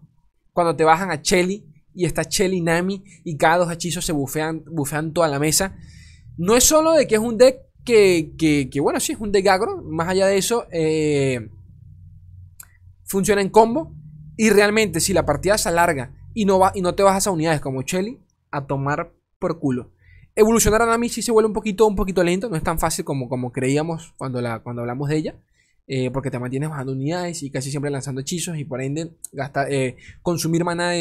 Cuando 0.60 0.76
te 0.76 0.84
bajan 0.84 1.10
a 1.10 1.22
Chelly 1.22 1.64
y 1.96 2.04
está 2.04 2.26
Chelly 2.26 2.60
Nami 2.60 3.02
y 3.24 3.38
cada 3.38 3.60
dos 3.60 3.72
hechizos 3.72 4.06
se 4.06 4.12
bufean, 4.12 4.66
bufean 4.66 5.14
toda 5.14 5.30
la 5.30 5.40
mesa. 5.40 5.78
No 6.36 6.58
es 6.58 6.66
solo 6.66 6.92
de 6.92 7.08
que 7.08 7.16
es 7.16 7.22
un 7.22 7.38
deck 7.38 7.62
que, 7.86 8.70
bueno, 8.82 9.00
sí, 9.00 9.14
es 9.14 9.22
un 9.22 9.32
deck 9.32 9.48
agro. 9.48 9.82
Más 9.82 10.10
allá 10.10 10.28
de 10.28 10.38
eso, 10.38 10.66
eh, 10.74 11.50
funciona 13.06 13.42
en 13.42 13.48
combo. 13.48 13.96
Y 14.36 14.50
realmente, 14.50 15.00
si 15.00 15.14
la 15.14 15.26
partida 15.26 15.58
se 15.58 15.70
alarga 15.70 16.14
y 16.34 16.44
no, 16.44 16.60
va, 16.60 16.74
y 16.76 16.82
no 16.82 16.94
te 16.94 17.04
bajas 17.04 17.28
a 17.28 17.32
unidades 17.32 17.62
como 17.62 17.84
Chelly, 17.84 18.20
a 18.52 18.68
tomar 18.68 19.14
por 19.40 19.60
culo. 19.60 19.94
Evolucionar 20.36 20.82
a 20.82 20.88
Nami 20.88 21.08
sí 21.08 21.22
se 21.22 21.32
vuelve 21.32 21.48
un 21.48 21.54
poquito, 21.54 21.88
un 21.88 21.96
poquito 21.96 22.22
lento. 22.22 22.50
No 22.50 22.58
es 22.58 22.64
tan 22.64 22.80
fácil 22.80 23.06
como, 23.06 23.30
como 23.30 23.54
creíamos 23.54 24.14
cuando, 24.18 24.42
la, 24.42 24.60
cuando 24.60 24.82
hablamos 24.82 25.08
de 25.08 25.16
ella. 25.16 25.40
Eh, 25.92 26.12
porque 26.12 26.30
te 26.30 26.38
mantienes 26.38 26.70
bajando 26.70 26.92
unidades 26.94 27.42
y 27.42 27.50
casi 27.50 27.72
siempre 27.72 27.90
lanzando 27.90 28.22
hechizos 28.22 28.60
y 28.60 28.64
por 28.64 28.80
ende 28.80 29.18
eh, 29.72 29.98
consumir 30.22 30.64
mana, 30.64 30.92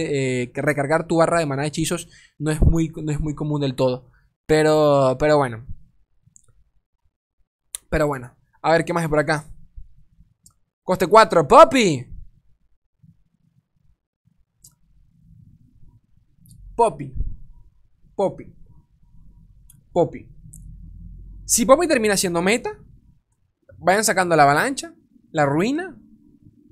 recargar 0.55 1.07
tu 1.07 1.19
barra 1.19 1.41
de 1.41 1.45
mana 1.45 1.61
de 1.61 1.69
hechizos 1.69 2.09
no 2.39 2.51
es 2.51 2.63
muy, 2.63 2.89
no 2.89 3.13
es 3.13 3.21
muy 3.21 3.35
común 3.35 3.61
del 3.61 3.75
todo. 3.75 4.11
Pero, 4.47 5.17
pero 5.21 5.37
bueno, 5.37 5.67
pero 7.91 8.07
bueno, 8.07 8.35
a 8.63 8.73
ver 8.73 8.85
qué 8.85 8.93
más 8.93 9.03
hay 9.03 9.09
por 9.09 9.19
acá. 9.19 9.45
Coste 10.83 11.07
4, 11.07 11.47
Poppy. 11.47 12.07
Poppy. 16.75 17.15
Poppy. 18.15 18.55
Poppy. 19.93 20.29
Si 21.45 21.65
Poppy 21.65 21.89
termina 21.89 22.17
siendo 22.17 22.41
meta, 22.41 22.79
vayan 23.79 24.05
sacando 24.05 24.37
la 24.37 24.45
avalancha, 24.45 24.95
la 25.31 25.47
ruina 25.47 25.97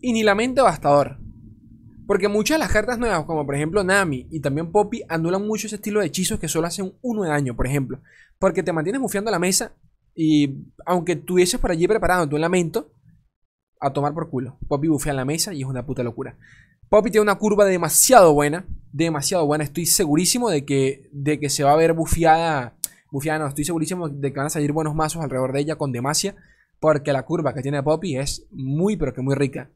y 0.00 0.12
ni 0.12 0.22
la 0.22 0.34
mente 0.34 0.60
devastador. 0.60 1.18
Porque 2.06 2.28
muchas 2.28 2.56
de 2.56 2.60
las 2.60 2.72
cartas 2.72 2.98
nuevas, 2.98 3.24
como 3.24 3.44
por 3.44 3.56
ejemplo 3.56 3.82
Nami 3.82 4.28
y 4.30 4.40
también 4.40 4.70
Poppy, 4.70 5.02
anulan 5.08 5.46
mucho 5.46 5.66
ese 5.66 5.76
estilo 5.76 6.00
de 6.00 6.06
hechizos 6.06 6.38
que 6.38 6.48
solo 6.48 6.68
hacen 6.68 6.94
uno 7.02 7.22
de 7.22 7.30
daño, 7.30 7.56
por 7.56 7.66
ejemplo. 7.66 8.00
Porque 8.38 8.62
te 8.62 8.72
mantienes 8.72 9.00
bufiando 9.00 9.30
la 9.30 9.38
mesa 9.38 9.72
y 10.14 10.64
aunque 10.86 11.16
tuvieses 11.16 11.58
por 11.58 11.72
allí 11.72 11.88
preparado 11.88 12.28
tu 12.28 12.38
lamento, 12.38 12.92
a 13.80 13.92
tomar 13.92 14.14
por 14.14 14.30
culo. 14.30 14.58
Poppy 14.68 14.88
bufea 14.88 15.12
en 15.12 15.16
la 15.16 15.24
mesa 15.24 15.52
y 15.52 15.62
es 15.62 15.68
una 15.68 15.84
puta 15.84 16.02
locura. 16.02 16.38
Poppy 16.88 17.10
tiene 17.10 17.22
una 17.22 17.34
curva 17.36 17.64
demasiado 17.64 18.32
buena. 18.32 18.66
Demasiado 18.92 19.44
buena. 19.46 19.64
Estoy 19.64 19.86
segurísimo 19.86 20.48
de 20.48 20.64
que, 20.64 21.08
de 21.12 21.38
que 21.38 21.50
se 21.50 21.64
va 21.64 21.72
a 21.72 21.76
ver 21.76 21.92
bufiada. 21.92 22.76
Bufiada 23.10 23.40
no, 23.40 23.46
estoy 23.48 23.64
segurísimo 23.64 24.08
de 24.08 24.32
que 24.32 24.38
van 24.38 24.46
a 24.46 24.50
salir 24.50 24.72
buenos 24.72 24.94
mazos 24.94 25.22
alrededor 25.22 25.52
de 25.52 25.60
ella 25.60 25.76
con 25.76 25.92
demasia. 25.92 26.36
Porque 26.78 27.12
la 27.12 27.24
curva 27.24 27.54
que 27.54 27.62
tiene 27.62 27.82
Poppy 27.82 28.16
es 28.16 28.46
muy, 28.50 28.96
pero 28.96 29.12
que 29.14 29.22
muy 29.22 29.34
rica 29.34 29.70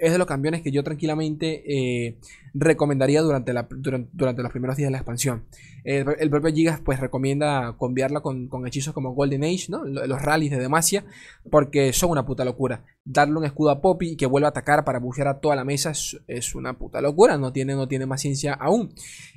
es 0.00 0.12
de 0.12 0.18
los 0.18 0.26
campeones 0.26 0.62
que 0.62 0.70
yo 0.70 0.82
tranquilamente 0.84 1.62
eh, 1.66 2.18
recomendaría 2.54 3.20
durante, 3.20 3.52
la, 3.52 3.66
durante, 3.70 4.42
los 4.42 4.52
primeros 4.52 4.76
días 4.76 4.88
de 4.88 4.92
la 4.92 4.98
expansión. 4.98 5.44
El 5.86 6.30
propio 6.30 6.52
Gigas 6.52 6.80
pues 6.80 6.98
recomienda 6.98 7.76
cambiarla 7.78 8.20
con, 8.20 8.48
hechizos 8.66 8.92
como 8.92 9.14
Golden 9.14 9.44
Age, 9.44 9.66
¿no? 9.68 9.84
los 9.84 10.20
rallies 10.20 10.50
de 10.50 10.58
Demacia, 10.58 11.04
porque 11.48 11.92
son 11.92 12.10
una 12.10 12.26
puta 12.26 12.44
locura. 12.44 12.84
Darle 13.04 13.36
un 13.36 13.44
escudo 13.44 13.70
a 13.70 13.80
Poppy 13.80 14.10
y 14.10 14.16
que 14.16 14.26
vuelva 14.26 14.48
a 14.48 14.50
atacar 14.50 14.84
para 14.84 14.98
bufear 14.98 15.28
a 15.28 15.38
toda 15.38 15.54
la 15.54 15.64
mesa 15.64 15.92
es, 15.92 16.54
una 16.56 16.76
puta 16.76 17.00
locura, 17.00 17.38
no 17.38 17.52
tiene, 17.52 17.74
no 17.74 17.86
tiene 17.86 18.04
más 18.04 18.20
ciencia 18.20 18.54
aún. 18.54 18.92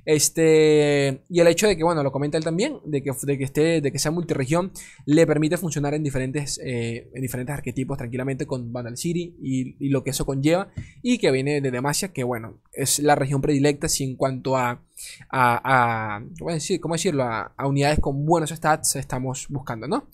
Este, 0.06 1.22
y 1.29 1.39
el 1.39 1.48
hecho 1.48 1.68
de 1.68 1.77
que, 1.77 1.84
bueno, 1.84 2.01
lo 2.01 2.12
comenta 2.12 2.39
él 2.39 2.44
también, 2.44 2.77
de 2.84 3.03
que, 3.03 3.12
de 3.22 3.38
que, 3.38 3.44
esté, 3.44 3.82
de 3.82 3.91
que 3.91 4.00
sea 4.00 4.10
multiregión, 4.10 4.72
le 5.06 5.27
permite 5.27 5.56
funcionar 5.58 5.94
en 5.94 6.01
diferentes, 6.01 6.60
eh, 6.63 7.12
en 7.13 7.22
diferentes 7.22 7.53
arquetipos 7.53 8.00
tranquilamente 8.00 8.48
con 8.48 8.74
Vandal 8.74 8.98
City 8.98 9.36
y, 9.39 9.75
y 9.86 9.89
lo 9.89 10.03
que 10.03 10.10
eso 10.10 10.25
conlleva 10.25 10.72
y 11.03 11.20
que 11.20 11.29
viene 11.29 11.62
de 11.62 11.70
Demacia, 11.70 12.12
que 12.12 12.24
bueno, 12.24 12.60
es 12.74 12.98
la 12.98 13.13
región 13.13 13.41
predilecta 13.41 13.88
si 13.88 14.03
en 14.03 14.15
cuanto 14.15 14.58
a, 14.58 14.82
a, 15.29 16.22
¿cómo, 16.38 16.51
decir, 16.51 16.79
¿cómo 16.79 16.96
decirlo? 16.96 17.24
A, 17.24 17.53
unidades 17.65 18.00
con 18.00 18.25
buenos 18.25 18.50
stats 18.50 18.96
estamos 18.96 19.48
buscando, 19.50 19.88
¿no? 19.88 20.10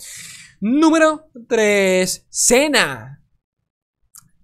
Número 0.60 1.30
3, 1.48 2.28
Cena. 2.30 3.24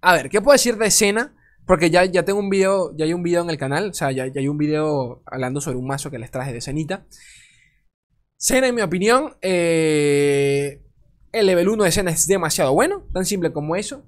A 0.00 0.14
ver, 0.14 0.28
¿qué 0.28 0.40
puedo 0.40 0.52
decir 0.52 0.76
de 0.76 0.90
Cena? 0.90 1.34
Porque 1.66 1.90
ya, 1.90 2.04
ya 2.04 2.24
tengo 2.24 2.40
un 2.40 2.50
video, 2.50 2.94
ya 2.96 3.04
hay 3.04 3.14
un 3.14 3.22
video 3.22 3.42
en 3.42 3.50
el 3.50 3.58
canal, 3.58 3.90
o 3.90 3.94
sea, 3.94 4.10
ya, 4.10 4.24
hay 4.24 4.48
un 4.48 4.58
video 4.58 5.22
hablando 5.26 5.60
sobre 5.60 5.78
un 5.78 5.86
mazo 5.86 6.10
que 6.10 6.18
les 6.18 6.30
traje 6.30 6.52
de 6.52 6.60
Cenita. 6.60 7.06
Cena, 8.36 8.66
en 8.68 8.74
mi 8.74 8.82
opinión, 8.82 9.36
eh, 9.40 10.82
el 11.32 11.46
level 11.46 11.68
1 11.68 11.84
de 11.84 11.92
Cena 11.92 12.10
es 12.10 12.26
demasiado 12.26 12.74
bueno, 12.74 13.06
tan 13.12 13.24
simple 13.24 13.52
como 13.52 13.76
eso. 13.76 14.04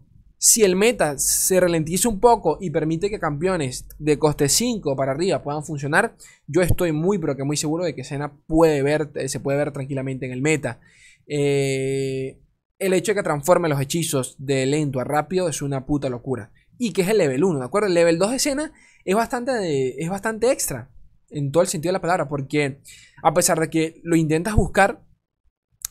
Si 0.47 0.63
el 0.63 0.77
meta 0.77 1.17
se 1.17 1.59
ralentiza 1.59 2.07
un 2.07 2.21
poco 2.21 2.59
y 2.61 2.69
permite 2.69 3.09
que 3.09 3.19
campeones 3.19 3.87
de 3.99 4.19
coste 4.19 4.51
5 4.51 4.95
para 4.95 5.13
arriba 5.13 5.43
puedan 5.43 5.65
funcionar, 5.65 6.17
yo 6.47 6.61
estoy 6.61 6.93
muy 6.93 7.17
pero 7.17 7.35
que 7.35 7.45
muy 7.45 7.57
seguro 7.57 7.83
de 7.83 7.95
que 7.95 8.05
Sena 8.05 8.37
puede 8.47 8.83
ver, 8.83 9.11
eh, 9.15 9.31
se 9.31 9.41
puede 9.41 9.57
ver 9.57 9.73
tranquilamente 9.73 10.27
en 10.27 10.33
el 10.33 10.43
meta. 10.43 10.81
Eh, 11.27 12.43
el 12.79 12.93
hecho 12.93 13.13
de 13.13 13.17
que 13.17 13.23
transforme 13.23 13.71
los 13.71 13.81
hechizos 13.81 14.37
de 14.39 14.67
lento 14.67 15.01
a 15.01 15.05
rápido 15.05 15.49
es 15.49 15.63
una 15.63 15.87
puta 15.87 16.11
locura. 16.11 16.53
Y 16.77 16.93
que 16.93 17.01
es 17.01 17.09
el 17.09 17.17
level 17.17 17.43
1, 17.43 17.61
¿de 17.61 17.65
acuerdo? 17.65 17.89
El 17.89 17.95
level 17.95 18.19
2 18.19 18.33
de 18.33 18.39
Sena 18.39 18.73
es 19.03 19.15
bastante, 19.17 20.05
es 20.05 20.11
bastante 20.11 20.53
extra. 20.53 20.91
En 21.31 21.53
todo 21.53 21.63
el 21.63 21.71
sentido 21.71 21.89
de 21.89 21.95
la 21.95 22.03
palabra. 22.03 22.29
Porque 22.29 22.83
a 23.23 23.33
pesar 23.33 23.59
de 23.61 23.71
que 23.71 23.99
lo 24.03 24.15
intentas 24.15 24.55
buscar, 24.57 25.03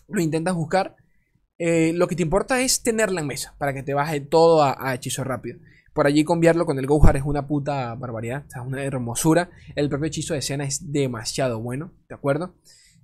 lo 0.07 0.21
intentas 0.21 0.53
buscar, 0.53 0.95
eh, 1.65 1.93
lo 1.93 2.09
que 2.09 2.17
te 2.17 2.23
importa 2.23 2.59
es 2.59 2.83
tenerla 2.83 3.21
en 3.21 3.27
mesa 3.27 3.55
para 3.57 3.73
que 3.73 3.83
te 3.83 3.93
baje 3.93 4.19
todo 4.19 4.61
a, 4.63 4.93
hechizo 4.93 5.23
rápido. 5.23 5.59
Por 5.93 6.07
allí 6.07 6.25
cambiarlo 6.25 6.65
con 6.65 6.77
el 6.77 6.85
Gohar 6.85 7.15
es 7.15 7.23
una 7.23 7.47
puta 7.47 7.95
barbaridad, 7.95 8.43
es 8.49 8.61
una 8.61 8.83
hermosura. 8.83 9.49
El 9.73 9.87
propio 9.87 10.07
hechizo 10.07 10.33
de 10.33 10.39
escena 10.39 10.65
es 10.65 10.91
demasiado 10.91 11.61
bueno, 11.61 11.93
¿de 12.09 12.15
acuerdo? 12.15 12.53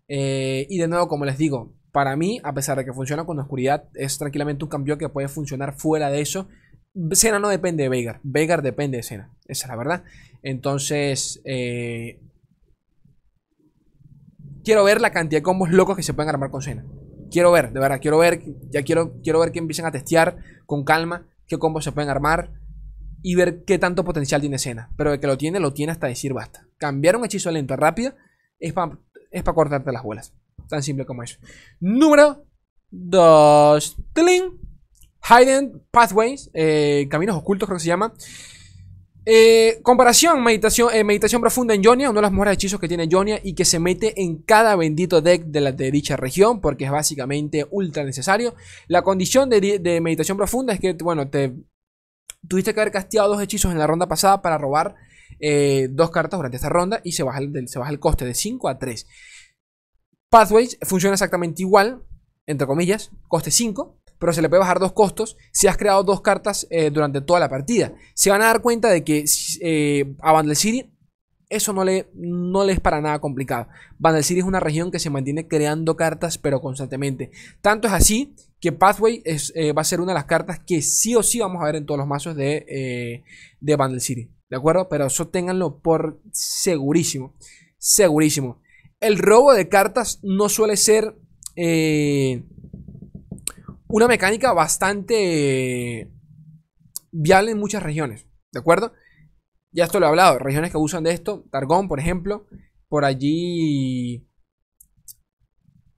Eh, 0.10 0.68
y 0.70 0.78
de 0.78 0.90
nuevo, 0.90 1.08
como 1.08 1.24
les 1.24 1.38
digo, 1.38 1.74
para 1.94 2.18
mí, 2.18 2.42
a 2.44 2.54
pesar 2.54 2.78
de 2.78 2.84
que 2.84 2.92
funciona 2.92 3.26
con 3.26 3.40
oscuridad, 3.40 3.86
es 3.94 4.18
tranquilamente 4.18 4.66
un 4.66 4.70
campeón 4.70 5.00
que 5.00 5.08
puede 5.08 5.30
funcionar 5.30 5.78
fuera 5.78 6.10
de 6.10 6.20
eso. 6.20 6.50
Sena 7.12 7.40
no 7.40 7.48
depende 7.48 7.84
de 7.84 7.90
Veigar, 7.90 8.20
Veigar 8.24 8.62
depende 8.62 8.98
de 8.98 9.04
Sena, 9.04 9.32
esa 9.48 9.68
es 9.68 9.70
la 9.70 9.78
verdad. 9.78 10.04
Entonces, 10.44 11.42
eh, 11.46 12.20
quiero 14.66 14.84
ver 14.84 15.00
la 15.00 15.14
cantidad 15.14 15.40
de 15.40 15.44
combos 15.44 15.72
locos 15.72 15.96
que 15.96 16.04
se 16.04 16.14
pueden 16.14 16.28
armar 16.28 16.52
con 16.52 16.62
Sena. 16.62 16.84
Quiero 17.32 17.52
ver, 17.52 17.72
de 17.72 17.80
verdad, 17.80 18.00
quiero 18.02 18.18
ver, 18.18 18.42
ya 18.72 18.84
quiero, 18.84 19.14
quiero 19.24 19.40
ver 19.40 19.52
que 19.52 19.60
empiecen 19.60 19.86
a 19.86 19.92
testear 19.92 20.38
con 20.66 20.84
calma 20.84 21.28
qué 21.48 21.58
combos 21.58 21.84
se 21.84 21.92
pueden 21.92 22.10
armar 22.10 22.52
y 23.22 23.36
ver 23.36 23.64
qué 23.66 23.78
tanto 23.78 24.04
potencial 24.04 24.42
tiene 24.42 24.56
escena. 24.56 24.92
Pero 24.98 25.12
de 25.12 25.20
que 25.20 25.28
lo 25.28 25.38
tiene, 25.38 25.60
lo 25.60 25.74
tiene 25.74 25.92
hasta 25.92 26.08
decir 26.08 26.34
basta. 26.34 26.68
Cambiar 26.78 27.16
un 27.16 27.26
hechizo 27.26 27.52
lento 27.52 27.74
a 27.74 27.78
rápido 27.78 28.14
es 28.60 28.74
para 28.74 28.98
es 29.32 29.44
cortarte 29.44 29.92
las 29.92 30.04
bolas. 30.04 30.34
Tan 30.68 30.84
simple 30.84 31.06
como 31.06 31.24
eso. 31.24 31.38
Número 31.80 32.46
2. 32.92 33.98
Hidden 35.30 35.84
Pathways. 35.92 36.50
Eh, 36.54 37.08
caminos 37.10 37.36
ocultos 37.36 37.68
creo 37.68 37.78
que 37.78 37.84
se 37.84 37.88
llama. 37.88 38.14
Eh, 39.26 39.80
comparación, 39.84 40.42
meditación, 40.44 40.94
eh, 40.94 41.04
meditación 41.04 41.42
profunda 41.42 41.74
en 41.74 41.84
Jonia, 41.84 42.10
uno 42.10 42.20
de 42.20 42.22
los 42.22 42.32
mejores 42.32 42.54
hechizos 42.54 42.80
que 42.80 42.88
tiene 42.88 43.08
Jonia 43.12 43.40
y 43.44 43.54
que 43.54 43.66
se 43.66 43.78
mete 43.78 44.22
en 44.22 44.42
cada 44.42 44.76
bendito 44.76 45.22
deck 45.22 45.46
de, 45.46 45.92
dicha 45.92 46.16
región 46.16 46.62
porque 46.62 46.86
es 46.86 46.92
básicamente 46.92 47.68
ultra 47.70 48.04
necesario. 48.04 48.56
La 48.88 49.02
condición 49.02 49.50
de, 49.50 50.00
meditación 50.02 50.38
profunda 50.38 50.74
es 50.74 50.80
que, 50.80 50.94
bueno, 50.94 51.30
te 51.30 51.54
tuviste 52.48 52.74
que 52.74 52.80
haber 52.80 52.94
casteado 52.94 53.30
dos 53.30 53.42
hechizos 53.42 53.72
en 53.72 53.78
la 53.78 53.88
ronda 53.88 54.08
pasada 54.08 54.42
para 54.42 54.58
robar 54.58 54.96
eh, 55.40 55.90
dos 55.92 56.12
cartas 56.12 56.38
durante 56.38 56.56
esta 56.56 56.70
ronda 56.70 57.02
y 57.04 57.12
se 57.12 57.24
baja, 57.24 57.40
se 57.66 57.80
baja 57.80 57.92
el 57.92 58.00
coste 58.00 58.26
de 58.26 58.34
5 58.34 58.70
a 58.70 58.80
3. 58.80 59.06
Pathways 60.30 60.78
funciona 60.84 61.16
exactamente 61.16 61.62
igual, 61.62 62.04
entre 62.46 62.68
comillas, 62.68 63.12
coste 63.28 63.52
5, 63.52 64.00
pero 64.20 64.34
se 64.34 64.42
le 64.42 64.50
puede 64.50 64.60
bajar 64.60 64.80
dos 64.80 64.94
costos 64.94 65.38
si 65.52 65.68
has 65.68 65.78
creado 65.78 66.04
dos 66.04 66.22
cartas 66.22 66.68
eh, 66.70 66.92
durante 66.92 67.22
toda 67.22 67.40
la 67.40 67.50
partida. 67.50 67.94
Se 68.14 68.30
van 68.30 68.42
a 68.42 68.46
dar 68.46 68.62
cuenta 68.62 68.90
de 68.90 69.04
que 69.04 69.26
eh, 69.62 70.14
a 70.20 70.32
Vandal 70.32 70.56
City 70.56 70.94
eso 71.50 71.74
no 71.74 71.84
le, 71.84 72.10
no 72.14 72.64
es 72.64 72.80
para 72.80 73.02
nada 73.02 73.20
complicado. 73.20 73.68
Vandal 73.98 74.24
City 74.24 74.42
es 74.42 74.46
una 74.46 74.60
región 74.60 74.92
que 74.92 75.00
se 75.00 75.10
mantiene 75.10 75.48
creando 75.48 75.96
cartas, 75.96 76.38
pero 76.38 76.62
constantemente. 76.62 77.32
Tanto 77.62 77.88
es 77.88 77.94
así 77.94 78.36
que 78.60 78.72
Pathway 78.72 79.24
eh, 79.26 79.74
va 79.74 79.82
a 79.82 79.86
ser 79.86 80.00
una 80.00 80.12
de 80.12 80.20
las 80.20 80.26
cartas 80.26 80.60
que 80.60 80.82
sí 80.82 81.16
o 81.16 81.24
sí 81.24 81.40
vamos 81.40 81.62
a 81.62 81.66
ver 81.66 81.76
en 81.76 81.86
todos 81.86 81.98
los 81.98 82.08
mazos 82.08 82.36
de, 82.36 82.66
eh, 82.68 83.24
de 83.62 84.00
City. 84.00 84.30
¿De 84.50 84.58
acuerdo? 84.58 84.90
Pero 84.90 85.08
eso 85.08 85.28
ténganlo 85.30 85.80
por 85.80 86.20
segurísimo. 86.32 87.36
Segurísimo. 87.78 88.62
El 89.00 89.18
robo 89.18 89.54
de 89.54 89.70
cartas 89.70 90.20
no 90.22 90.50
suele 90.50 90.78
ser 90.78 91.16
eh, 91.56 92.44
una 93.90 94.08
mecánica 94.08 94.54
bastante 94.54 96.12
viable 97.12 97.52
en 97.52 97.60
muchas 97.60 97.84
regiones. 97.84 98.28
¿De 98.52 98.60
acuerdo? 98.60 98.94
Ya 99.72 99.86
esto 99.86 100.00
lo 100.00 100.06
he 100.06 100.10
hablado, 100.10 100.40
regiones 100.40 100.72
que 100.72 100.78
usan 100.78 101.04
de 101.04 101.12
esto, 101.12 101.46
Targón, 101.52 101.88
por 101.88 102.00
ejemplo, 102.00 102.48
por 102.88 103.06
allí, 103.06 104.28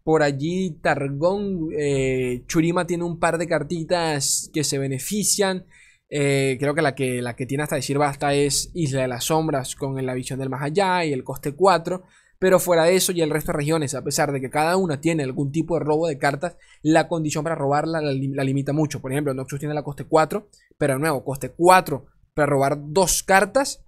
por 0.04 0.24
allí 0.24 0.80
Targón, 0.82 1.70
eh, 1.78 2.44
Churima 2.48 2.86
tiene 2.86 3.04
un 3.04 3.20
par 3.20 3.38
de 3.38 3.48
cartitas 3.48 4.50
que 4.54 4.64
se 4.64 4.78
benefician. 4.78 5.66
Eh, 6.10 6.58
creo 6.60 6.76
que 6.76 6.82
la, 6.82 6.94
que 6.94 7.22
la 7.22 7.38
que 7.38 7.46
tiene 7.46 7.64
hasta 7.64 7.78
decir 7.78 7.98
basta 7.98 8.34
es 8.34 8.72
Isla 8.74 9.04
de 9.04 9.08
las 9.08 9.26
Sombras 9.26 9.76
con 9.76 10.06
la 10.06 10.14
visión 10.14 10.40
del 10.40 10.50
más 10.50 10.64
allá 10.64 11.06
y 11.06 11.14
el 11.14 11.24
coste 11.24 11.54
4. 11.54 12.04
Pero 12.42 12.60
fuera 12.60 12.86
de 12.86 12.96
eso 12.96 13.12
y 13.12 13.22
el 13.22 13.30
resto 13.30 13.52
de 13.52 13.60
regiones, 13.60 13.94
a 13.94 14.04
pesar 14.04 14.32
de 14.32 14.42
que 14.42 14.50
cada 14.50 14.76
una 14.76 15.00
tiene 15.00 15.22
algún 15.22 15.52
tipo 15.52 15.78
de 15.78 15.86
robo 15.86 16.08
de 16.08 16.18
cartas, 16.18 16.58
la 16.82 17.08
condición 17.08 17.44
para 17.44 17.56
robarla 17.56 18.02
la, 18.02 18.44
limita 18.44 18.74
mucho. 18.74 19.00
Por 19.00 19.12
ejemplo, 19.12 19.32
Noxus 19.36 19.60
tiene 19.60 19.76
la 19.76 19.84
coste 19.84 20.06
4, 20.06 20.50
pero 20.76 20.96
de 20.96 21.00
nuevo, 21.00 21.24
coste 21.24 21.52
4 21.56 22.04
para 22.34 22.48
robar 22.48 22.80
dos 22.82 23.22
cartas 23.22 23.86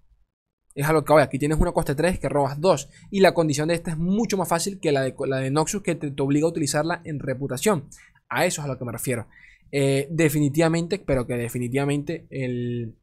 es 0.75 0.85
a 0.85 0.93
lo 0.93 1.03
que 1.03 1.13
voy. 1.13 1.23
Aquí 1.23 1.39
tienes 1.39 1.57
una 1.57 1.71
coste 1.71 1.95
3 1.95 2.19
que 2.19 2.29
robas 2.29 2.61
2. 2.61 2.89
Y 3.09 3.21
la 3.21 3.33
condición 3.33 3.69
de 3.69 3.73
esta 3.73 3.89
es 3.89 3.97
mucho 3.97 4.37
más 4.37 4.47
fácil 4.47 4.79
que 4.79 4.91
la 4.91 5.01
de, 5.01 5.15
la 5.25 5.37
de 5.37 5.49
Noxus 5.49 5.81
que 5.81 5.95
te, 5.95 6.13
obliga 6.21 6.45
a 6.45 6.49
utilizarla 6.49 7.01
en 7.05 7.17
reputación. 7.17 7.89
A 8.29 8.45
eso 8.45 8.61
es 8.61 8.65
a 8.65 8.67
lo 8.67 8.77
que 8.77 8.85
me 8.85 8.91
refiero. 8.91 9.25
Eh, 9.71 10.07
definitivamente, 10.11 10.99
pero 10.99 11.25
que 11.25 11.33
definitivamente 11.37 12.27
el, 12.29 12.95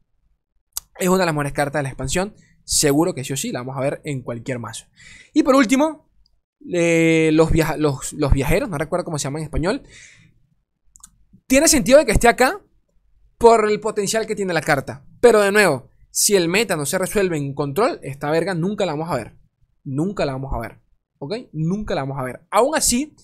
es 1.01 1.09
una 1.09 1.19
de 1.19 1.27
las 1.27 1.35
mejores 1.35 1.55
cartas 1.55 1.81
de 1.81 1.83
la 1.83 1.89
expansión. 1.89 2.35
Seguro 2.65 3.15
que 3.15 3.25
sí 3.25 3.33
o 3.33 3.37
sí, 3.37 3.53
la 3.53 3.61
vamos 3.61 3.77
a 3.77 3.81
ver 3.81 4.01
en 4.05 4.23
cualquier 4.23 4.59
mazo. 4.59 4.87
Y 5.33 5.43
por 5.43 5.55
último, 5.55 6.11
eh, 6.73 7.31
los, 7.33 7.51
viajeros, 7.51 8.69
no 8.69 8.79
recuerdo 8.79 9.05
cómo 9.05 9.19
se 9.19 9.25
llama 9.25 9.39
en 9.39 9.45
español. 9.45 9.83
Tiene 11.47 11.69
sentido 11.69 11.99
de 11.99 12.07
que 12.07 12.13
esté 12.13 12.29
acá 12.29 12.61
por 13.39 13.69
el 13.69 13.81
potencial 13.81 14.27
que 14.27 14.37
tiene 14.37 14.53
la 14.53 14.61
carta. 14.61 15.05
Pero 15.21 15.41
de 15.41 15.53
nuevo, 15.53 15.89
si 16.11 16.37
el 16.37 16.49
meta 16.49 16.77
no 16.77 16.87
se 16.87 16.99
resuelve 16.99 17.37
en 17.37 17.55
control, 17.55 17.99
esta 18.03 18.31
verga 18.31 18.55
nunca 18.55 18.87
la 18.87 18.93
vamos 18.93 19.11
a 19.11 19.17
ver. 19.17 19.37
Nunca 19.85 20.25
la 20.25 20.33
vamos 20.33 20.53
a 20.53 20.59
ver. 20.59 20.79
¿Ok? 21.19 21.35
Nunca 21.53 21.95
la 21.95 22.03
vamos 22.03 22.19
a 22.19 22.25
ver. 22.25 22.47
Aún 22.51 22.77
así, 22.77 23.17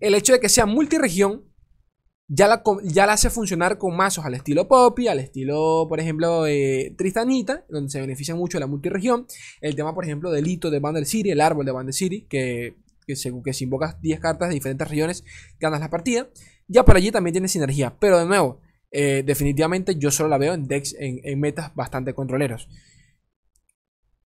el 0.00 0.14
hecho 0.14 0.32
de 0.32 0.40
que 0.40 0.48
sea 0.48 0.66
multiregión 0.66 1.44
ya 2.28 2.46
la, 2.48 3.12
hace 3.12 3.30
funcionar 3.30 3.78
con 3.78 3.96
mazos 3.96 4.24
al 4.24 4.34
estilo 4.34 4.68
Poppy, 4.68 5.08
al 5.08 5.18
estilo, 5.18 5.86
por 5.88 6.00
ejemplo, 6.00 6.44
Tristanita, 6.96 7.64
donde 7.68 7.90
se 7.90 8.00
beneficia 8.00 8.34
mucho 8.34 8.56
de 8.56 8.60
la 8.60 8.66
multiregión. 8.66 9.26
El 9.60 9.74
tema, 9.74 9.94
por 9.94 10.04
ejemplo, 10.04 10.30
del 10.30 10.46
hito 10.46 10.70
de 10.70 10.78
Bundle 10.78 11.04
City, 11.04 11.30
el 11.30 11.40
árbol 11.40 11.66
de 11.66 11.72
Bundle 11.72 11.92
City, 11.92 12.26
que, 12.28 12.76
que, 13.06 13.16
según 13.16 13.42
que 13.42 13.52
si 13.52 13.64
invocas 13.64 14.00
10 14.00 14.20
cartas 14.20 14.48
de 14.48 14.54
diferentes 14.54 14.88
regiones, 14.88 15.24
ganas 15.60 15.80
la 15.80 15.90
partida. 15.90 16.28
Ya 16.68 16.84
por 16.84 16.96
allí 16.96 17.10
también 17.10 17.32
tiene 17.32 17.48
sinergia. 17.48 17.96
Pero 17.98 18.18
de 18.18 18.26
nuevo, 18.26 18.60
eh, 18.90 19.22
definitivamente 19.24 19.96
yo 19.96 20.10
solo 20.10 20.28
la 20.28 20.38
veo 20.38 20.52
en 20.52 20.68
decks, 20.68 20.94
en, 20.98 21.40
metas 21.40 21.74
bastante 21.74 22.14
controleros. 22.14 22.68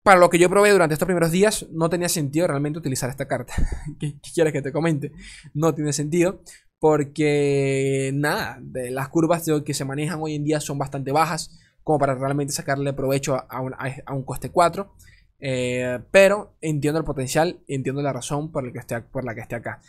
Para 0.02 0.20
lo 0.20 0.28
que 0.28 0.38
yo 0.38 0.48
probé 0.48 0.70
durante 0.70 0.92
estos 0.92 1.06
primeros 1.06 1.32
días, 1.32 1.66
no 1.72 1.88
tenía 1.88 2.08
sentido 2.08 2.46
realmente 2.46 2.78
utilizar 2.78 3.10
esta 3.10 3.26
carta. 3.26 3.54
¿Qué, 4.00 4.14
quieres 4.34 4.52
que 4.52 4.62
te 4.62 4.72
comente? 4.72 5.12
No 5.54 5.74
tiene 5.74 5.92
sentido. 5.92 6.42
Porque, 6.78 8.10
nada, 8.14 8.58
de 8.60 8.90
las 8.90 9.08
curvas 9.08 9.48
que 9.64 9.74
se 9.74 9.84
manejan 9.84 10.20
hoy 10.20 10.34
en 10.34 10.44
día 10.44 10.60
son 10.60 10.78
bastante 10.78 11.12
bajas. 11.12 11.58
Como 11.82 11.98
para 11.98 12.14
realmente 12.14 12.52
sacarle 12.52 12.92
provecho 12.92 13.36
a 13.48 13.60
un, 13.60 14.22
coste 14.24 14.50
4. 14.50 14.92
Eh, 15.38 16.00
pero 16.10 16.56
entiendo 16.60 16.98
el 16.98 17.04
potencial, 17.04 17.60
entiendo 17.68 18.02
la 18.02 18.12
razón 18.12 18.50
por 18.50 18.64
la 18.64 18.72
que 18.72 18.78
esté, 18.78 19.00
por 19.02 19.24
la 19.24 19.34
que 19.34 19.42
esté 19.42 19.54
acá. 19.54 19.80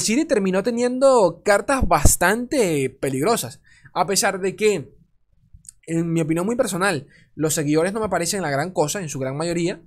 City 0.00 0.24
terminó 0.24 0.62
teniendo 0.62 1.42
cartas 1.44 1.86
bastante 1.86 2.90
peligrosas. 2.90 3.60
A 3.94 4.06
pesar 4.06 4.40
de 4.40 4.56
que, 4.56 4.94
en 5.86 6.12
mi 6.12 6.20
opinión 6.20 6.46
muy 6.46 6.56
personal, 6.56 7.06
los 7.34 7.54
seguidores 7.54 7.92
no 7.92 8.00
me 8.00 8.08
parecen 8.08 8.42
la 8.42 8.50
gran 8.50 8.72
cosa 8.72 9.00
en 9.00 9.08
su 9.08 9.18
gran 9.18 9.36
mayoría. 9.36 9.80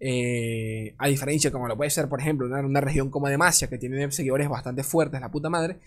Eh, 0.00 0.94
a 0.98 1.08
diferencia 1.08 1.50
como 1.50 1.68
lo 1.68 1.76
puede 1.76 1.90
ser, 1.90 2.08
por 2.08 2.20
ejemplo, 2.20 2.46
una, 2.46 2.80
región 2.80 3.10
como 3.10 3.28
Demacia, 3.28 3.68
que 3.68 3.78
tiene 3.78 4.10
seguidores 4.10 4.48
bastante 4.48 4.82
fuertes, 4.82 5.20
la 5.20 5.30
puta 5.30 5.50
madre. 5.50 5.80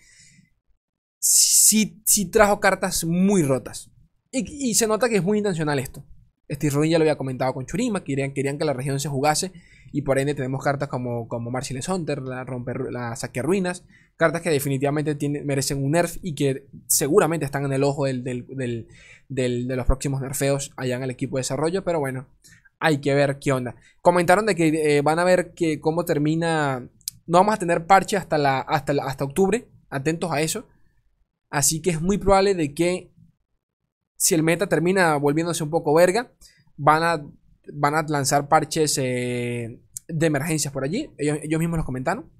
Sí, 1.20 2.02
sí 2.06 2.26
trajo 2.26 2.60
cartas 2.60 3.04
muy 3.04 3.42
rotas. 3.42 3.90
Y, 4.30 4.74
se 4.74 4.86
nota 4.86 5.08
que 5.08 5.16
es 5.16 5.24
muy 5.24 5.38
intencional 5.38 5.78
esto. 5.78 6.04
Steve 6.50 6.74
Ruin 6.74 6.90
ya 6.90 6.98
lo 6.98 7.02
había 7.02 7.16
comentado 7.18 7.52
con 7.52 7.66
Churima, 7.66 8.04
querían, 8.04 8.32
querían 8.32 8.58
que 8.58 8.64
la 8.64 8.72
región 8.72 9.00
se 9.00 9.08
jugase 9.08 9.52
y 9.92 10.02
por 10.02 10.18
ende 10.18 10.34
tenemos 10.34 10.62
cartas 10.62 10.88
como, 10.88 11.28
como 11.28 11.50
Marcellus 11.50 11.88
Hunter, 11.88 12.22
la, 12.22 12.44
romper, 12.44 12.90
la 12.90 13.14
Ruinas, 13.36 13.84
cartas 14.16 14.42
que 14.42 14.50
definitivamente 14.50 15.16
merecen 15.44 15.82
un 15.82 15.92
nerf 15.92 16.16
y 16.22 16.34
que 16.34 16.66
seguramente 16.86 17.44
están 17.44 17.64
en 17.64 17.72
el 17.72 17.84
ojo 17.84 18.04
del, 18.06 18.24
de 19.28 19.76
los 19.76 19.86
próximos 19.86 20.20
nerfeos 20.20 20.72
allá 20.76 20.96
en 20.96 21.02
el 21.02 21.10
equipo 21.10 21.36
de 21.36 21.40
desarrollo, 21.40 21.84
pero 21.84 22.00
bueno, 22.00 22.26
hay 22.80 23.00
que 23.00 23.14
ver 23.14 23.38
qué 23.38 23.52
onda. 23.52 23.76
Comentaron 24.02 24.46
de 24.46 24.54
que 24.54 24.98
eh, 24.98 25.02
van 25.02 25.18
a 25.18 25.24
ver 25.24 25.54
que 25.54 25.80
cómo 25.80 26.04
termina, 26.04 26.88
no 27.26 27.38
vamos 27.38 27.54
a 27.54 27.58
tener 27.58 27.86
parche 27.86 28.16
hasta, 28.16 28.38
la, 28.38 28.60
hasta, 28.60 28.92
hasta 29.04 29.24
octubre, 29.24 29.68
atentos 29.90 30.30
a 30.32 30.40
eso, 30.40 30.66
así 31.50 31.82
que 31.82 31.90
es 31.90 32.00
muy 32.00 32.18
probable 32.18 32.54
de 32.54 32.74
que 32.74 33.12
si 34.16 34.34
el 34.34 34.42
meta 34.42 34.68
termina 34.68 35.16
volviéndose 35.16 35.62
un 35.62 35.70
poco 35.70 35.94
verga, 35.94 36.32
van 36.76 37.02
a, 37.02 37.24
van 37.72 37.94
a 37.94 38.02
lanzar 38.02 38.48
parches 38.48 38.98
eh, 38.98 39.80
de 40.08 40.26
emergencias 40.26 40.72
por 40.72 40.84
allí. 40.84 41.10
Ellos, 41.18 41.60
mismos 41.60 41.78
los 41.78 41.86
comentaron. 41.86 42.30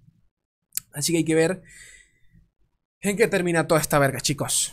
Así 0.93 1.13
que 1.13 1.19
hay 1.19 1.25
que 1.25 1.35
ver 1.35 1.63
en 3.01 3.17
qué 3.17 3.29
termina 3.29 3.67
toda 3.67 3.81
esta 3.81 3.99
verga, 3.99 4.21
chicos. 4.21 4.73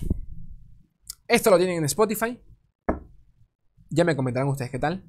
Esto 1.27 1.51
lo 1.51 1.57
tienen 1.57 1.77
en 1.77 1.85
Spotify. 1.85 2.39
Ya 3.89 4.03
me 4.03 4.15
comentarán 4.15 4.49
ustedes 4.49 4.71
qué 4.71 4.79
tal. 4.79 5.03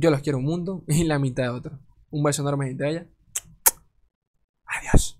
Yo 0.00 0.12
los 0.12 0.20
quiero 0.20 0.38
un 0.38 0.44
mundo 0.44 0.84
y 0.88 1.02
la 1.04 1.18
mitad 1.18 1.42
de 1.42 1.48
otro. 1.48 1.80
Un 2.10 2.22
beso 2.22 2.42
enorme, 2.42 2.68
gente. 2.68 3.08
Adiós. 4.64 5.17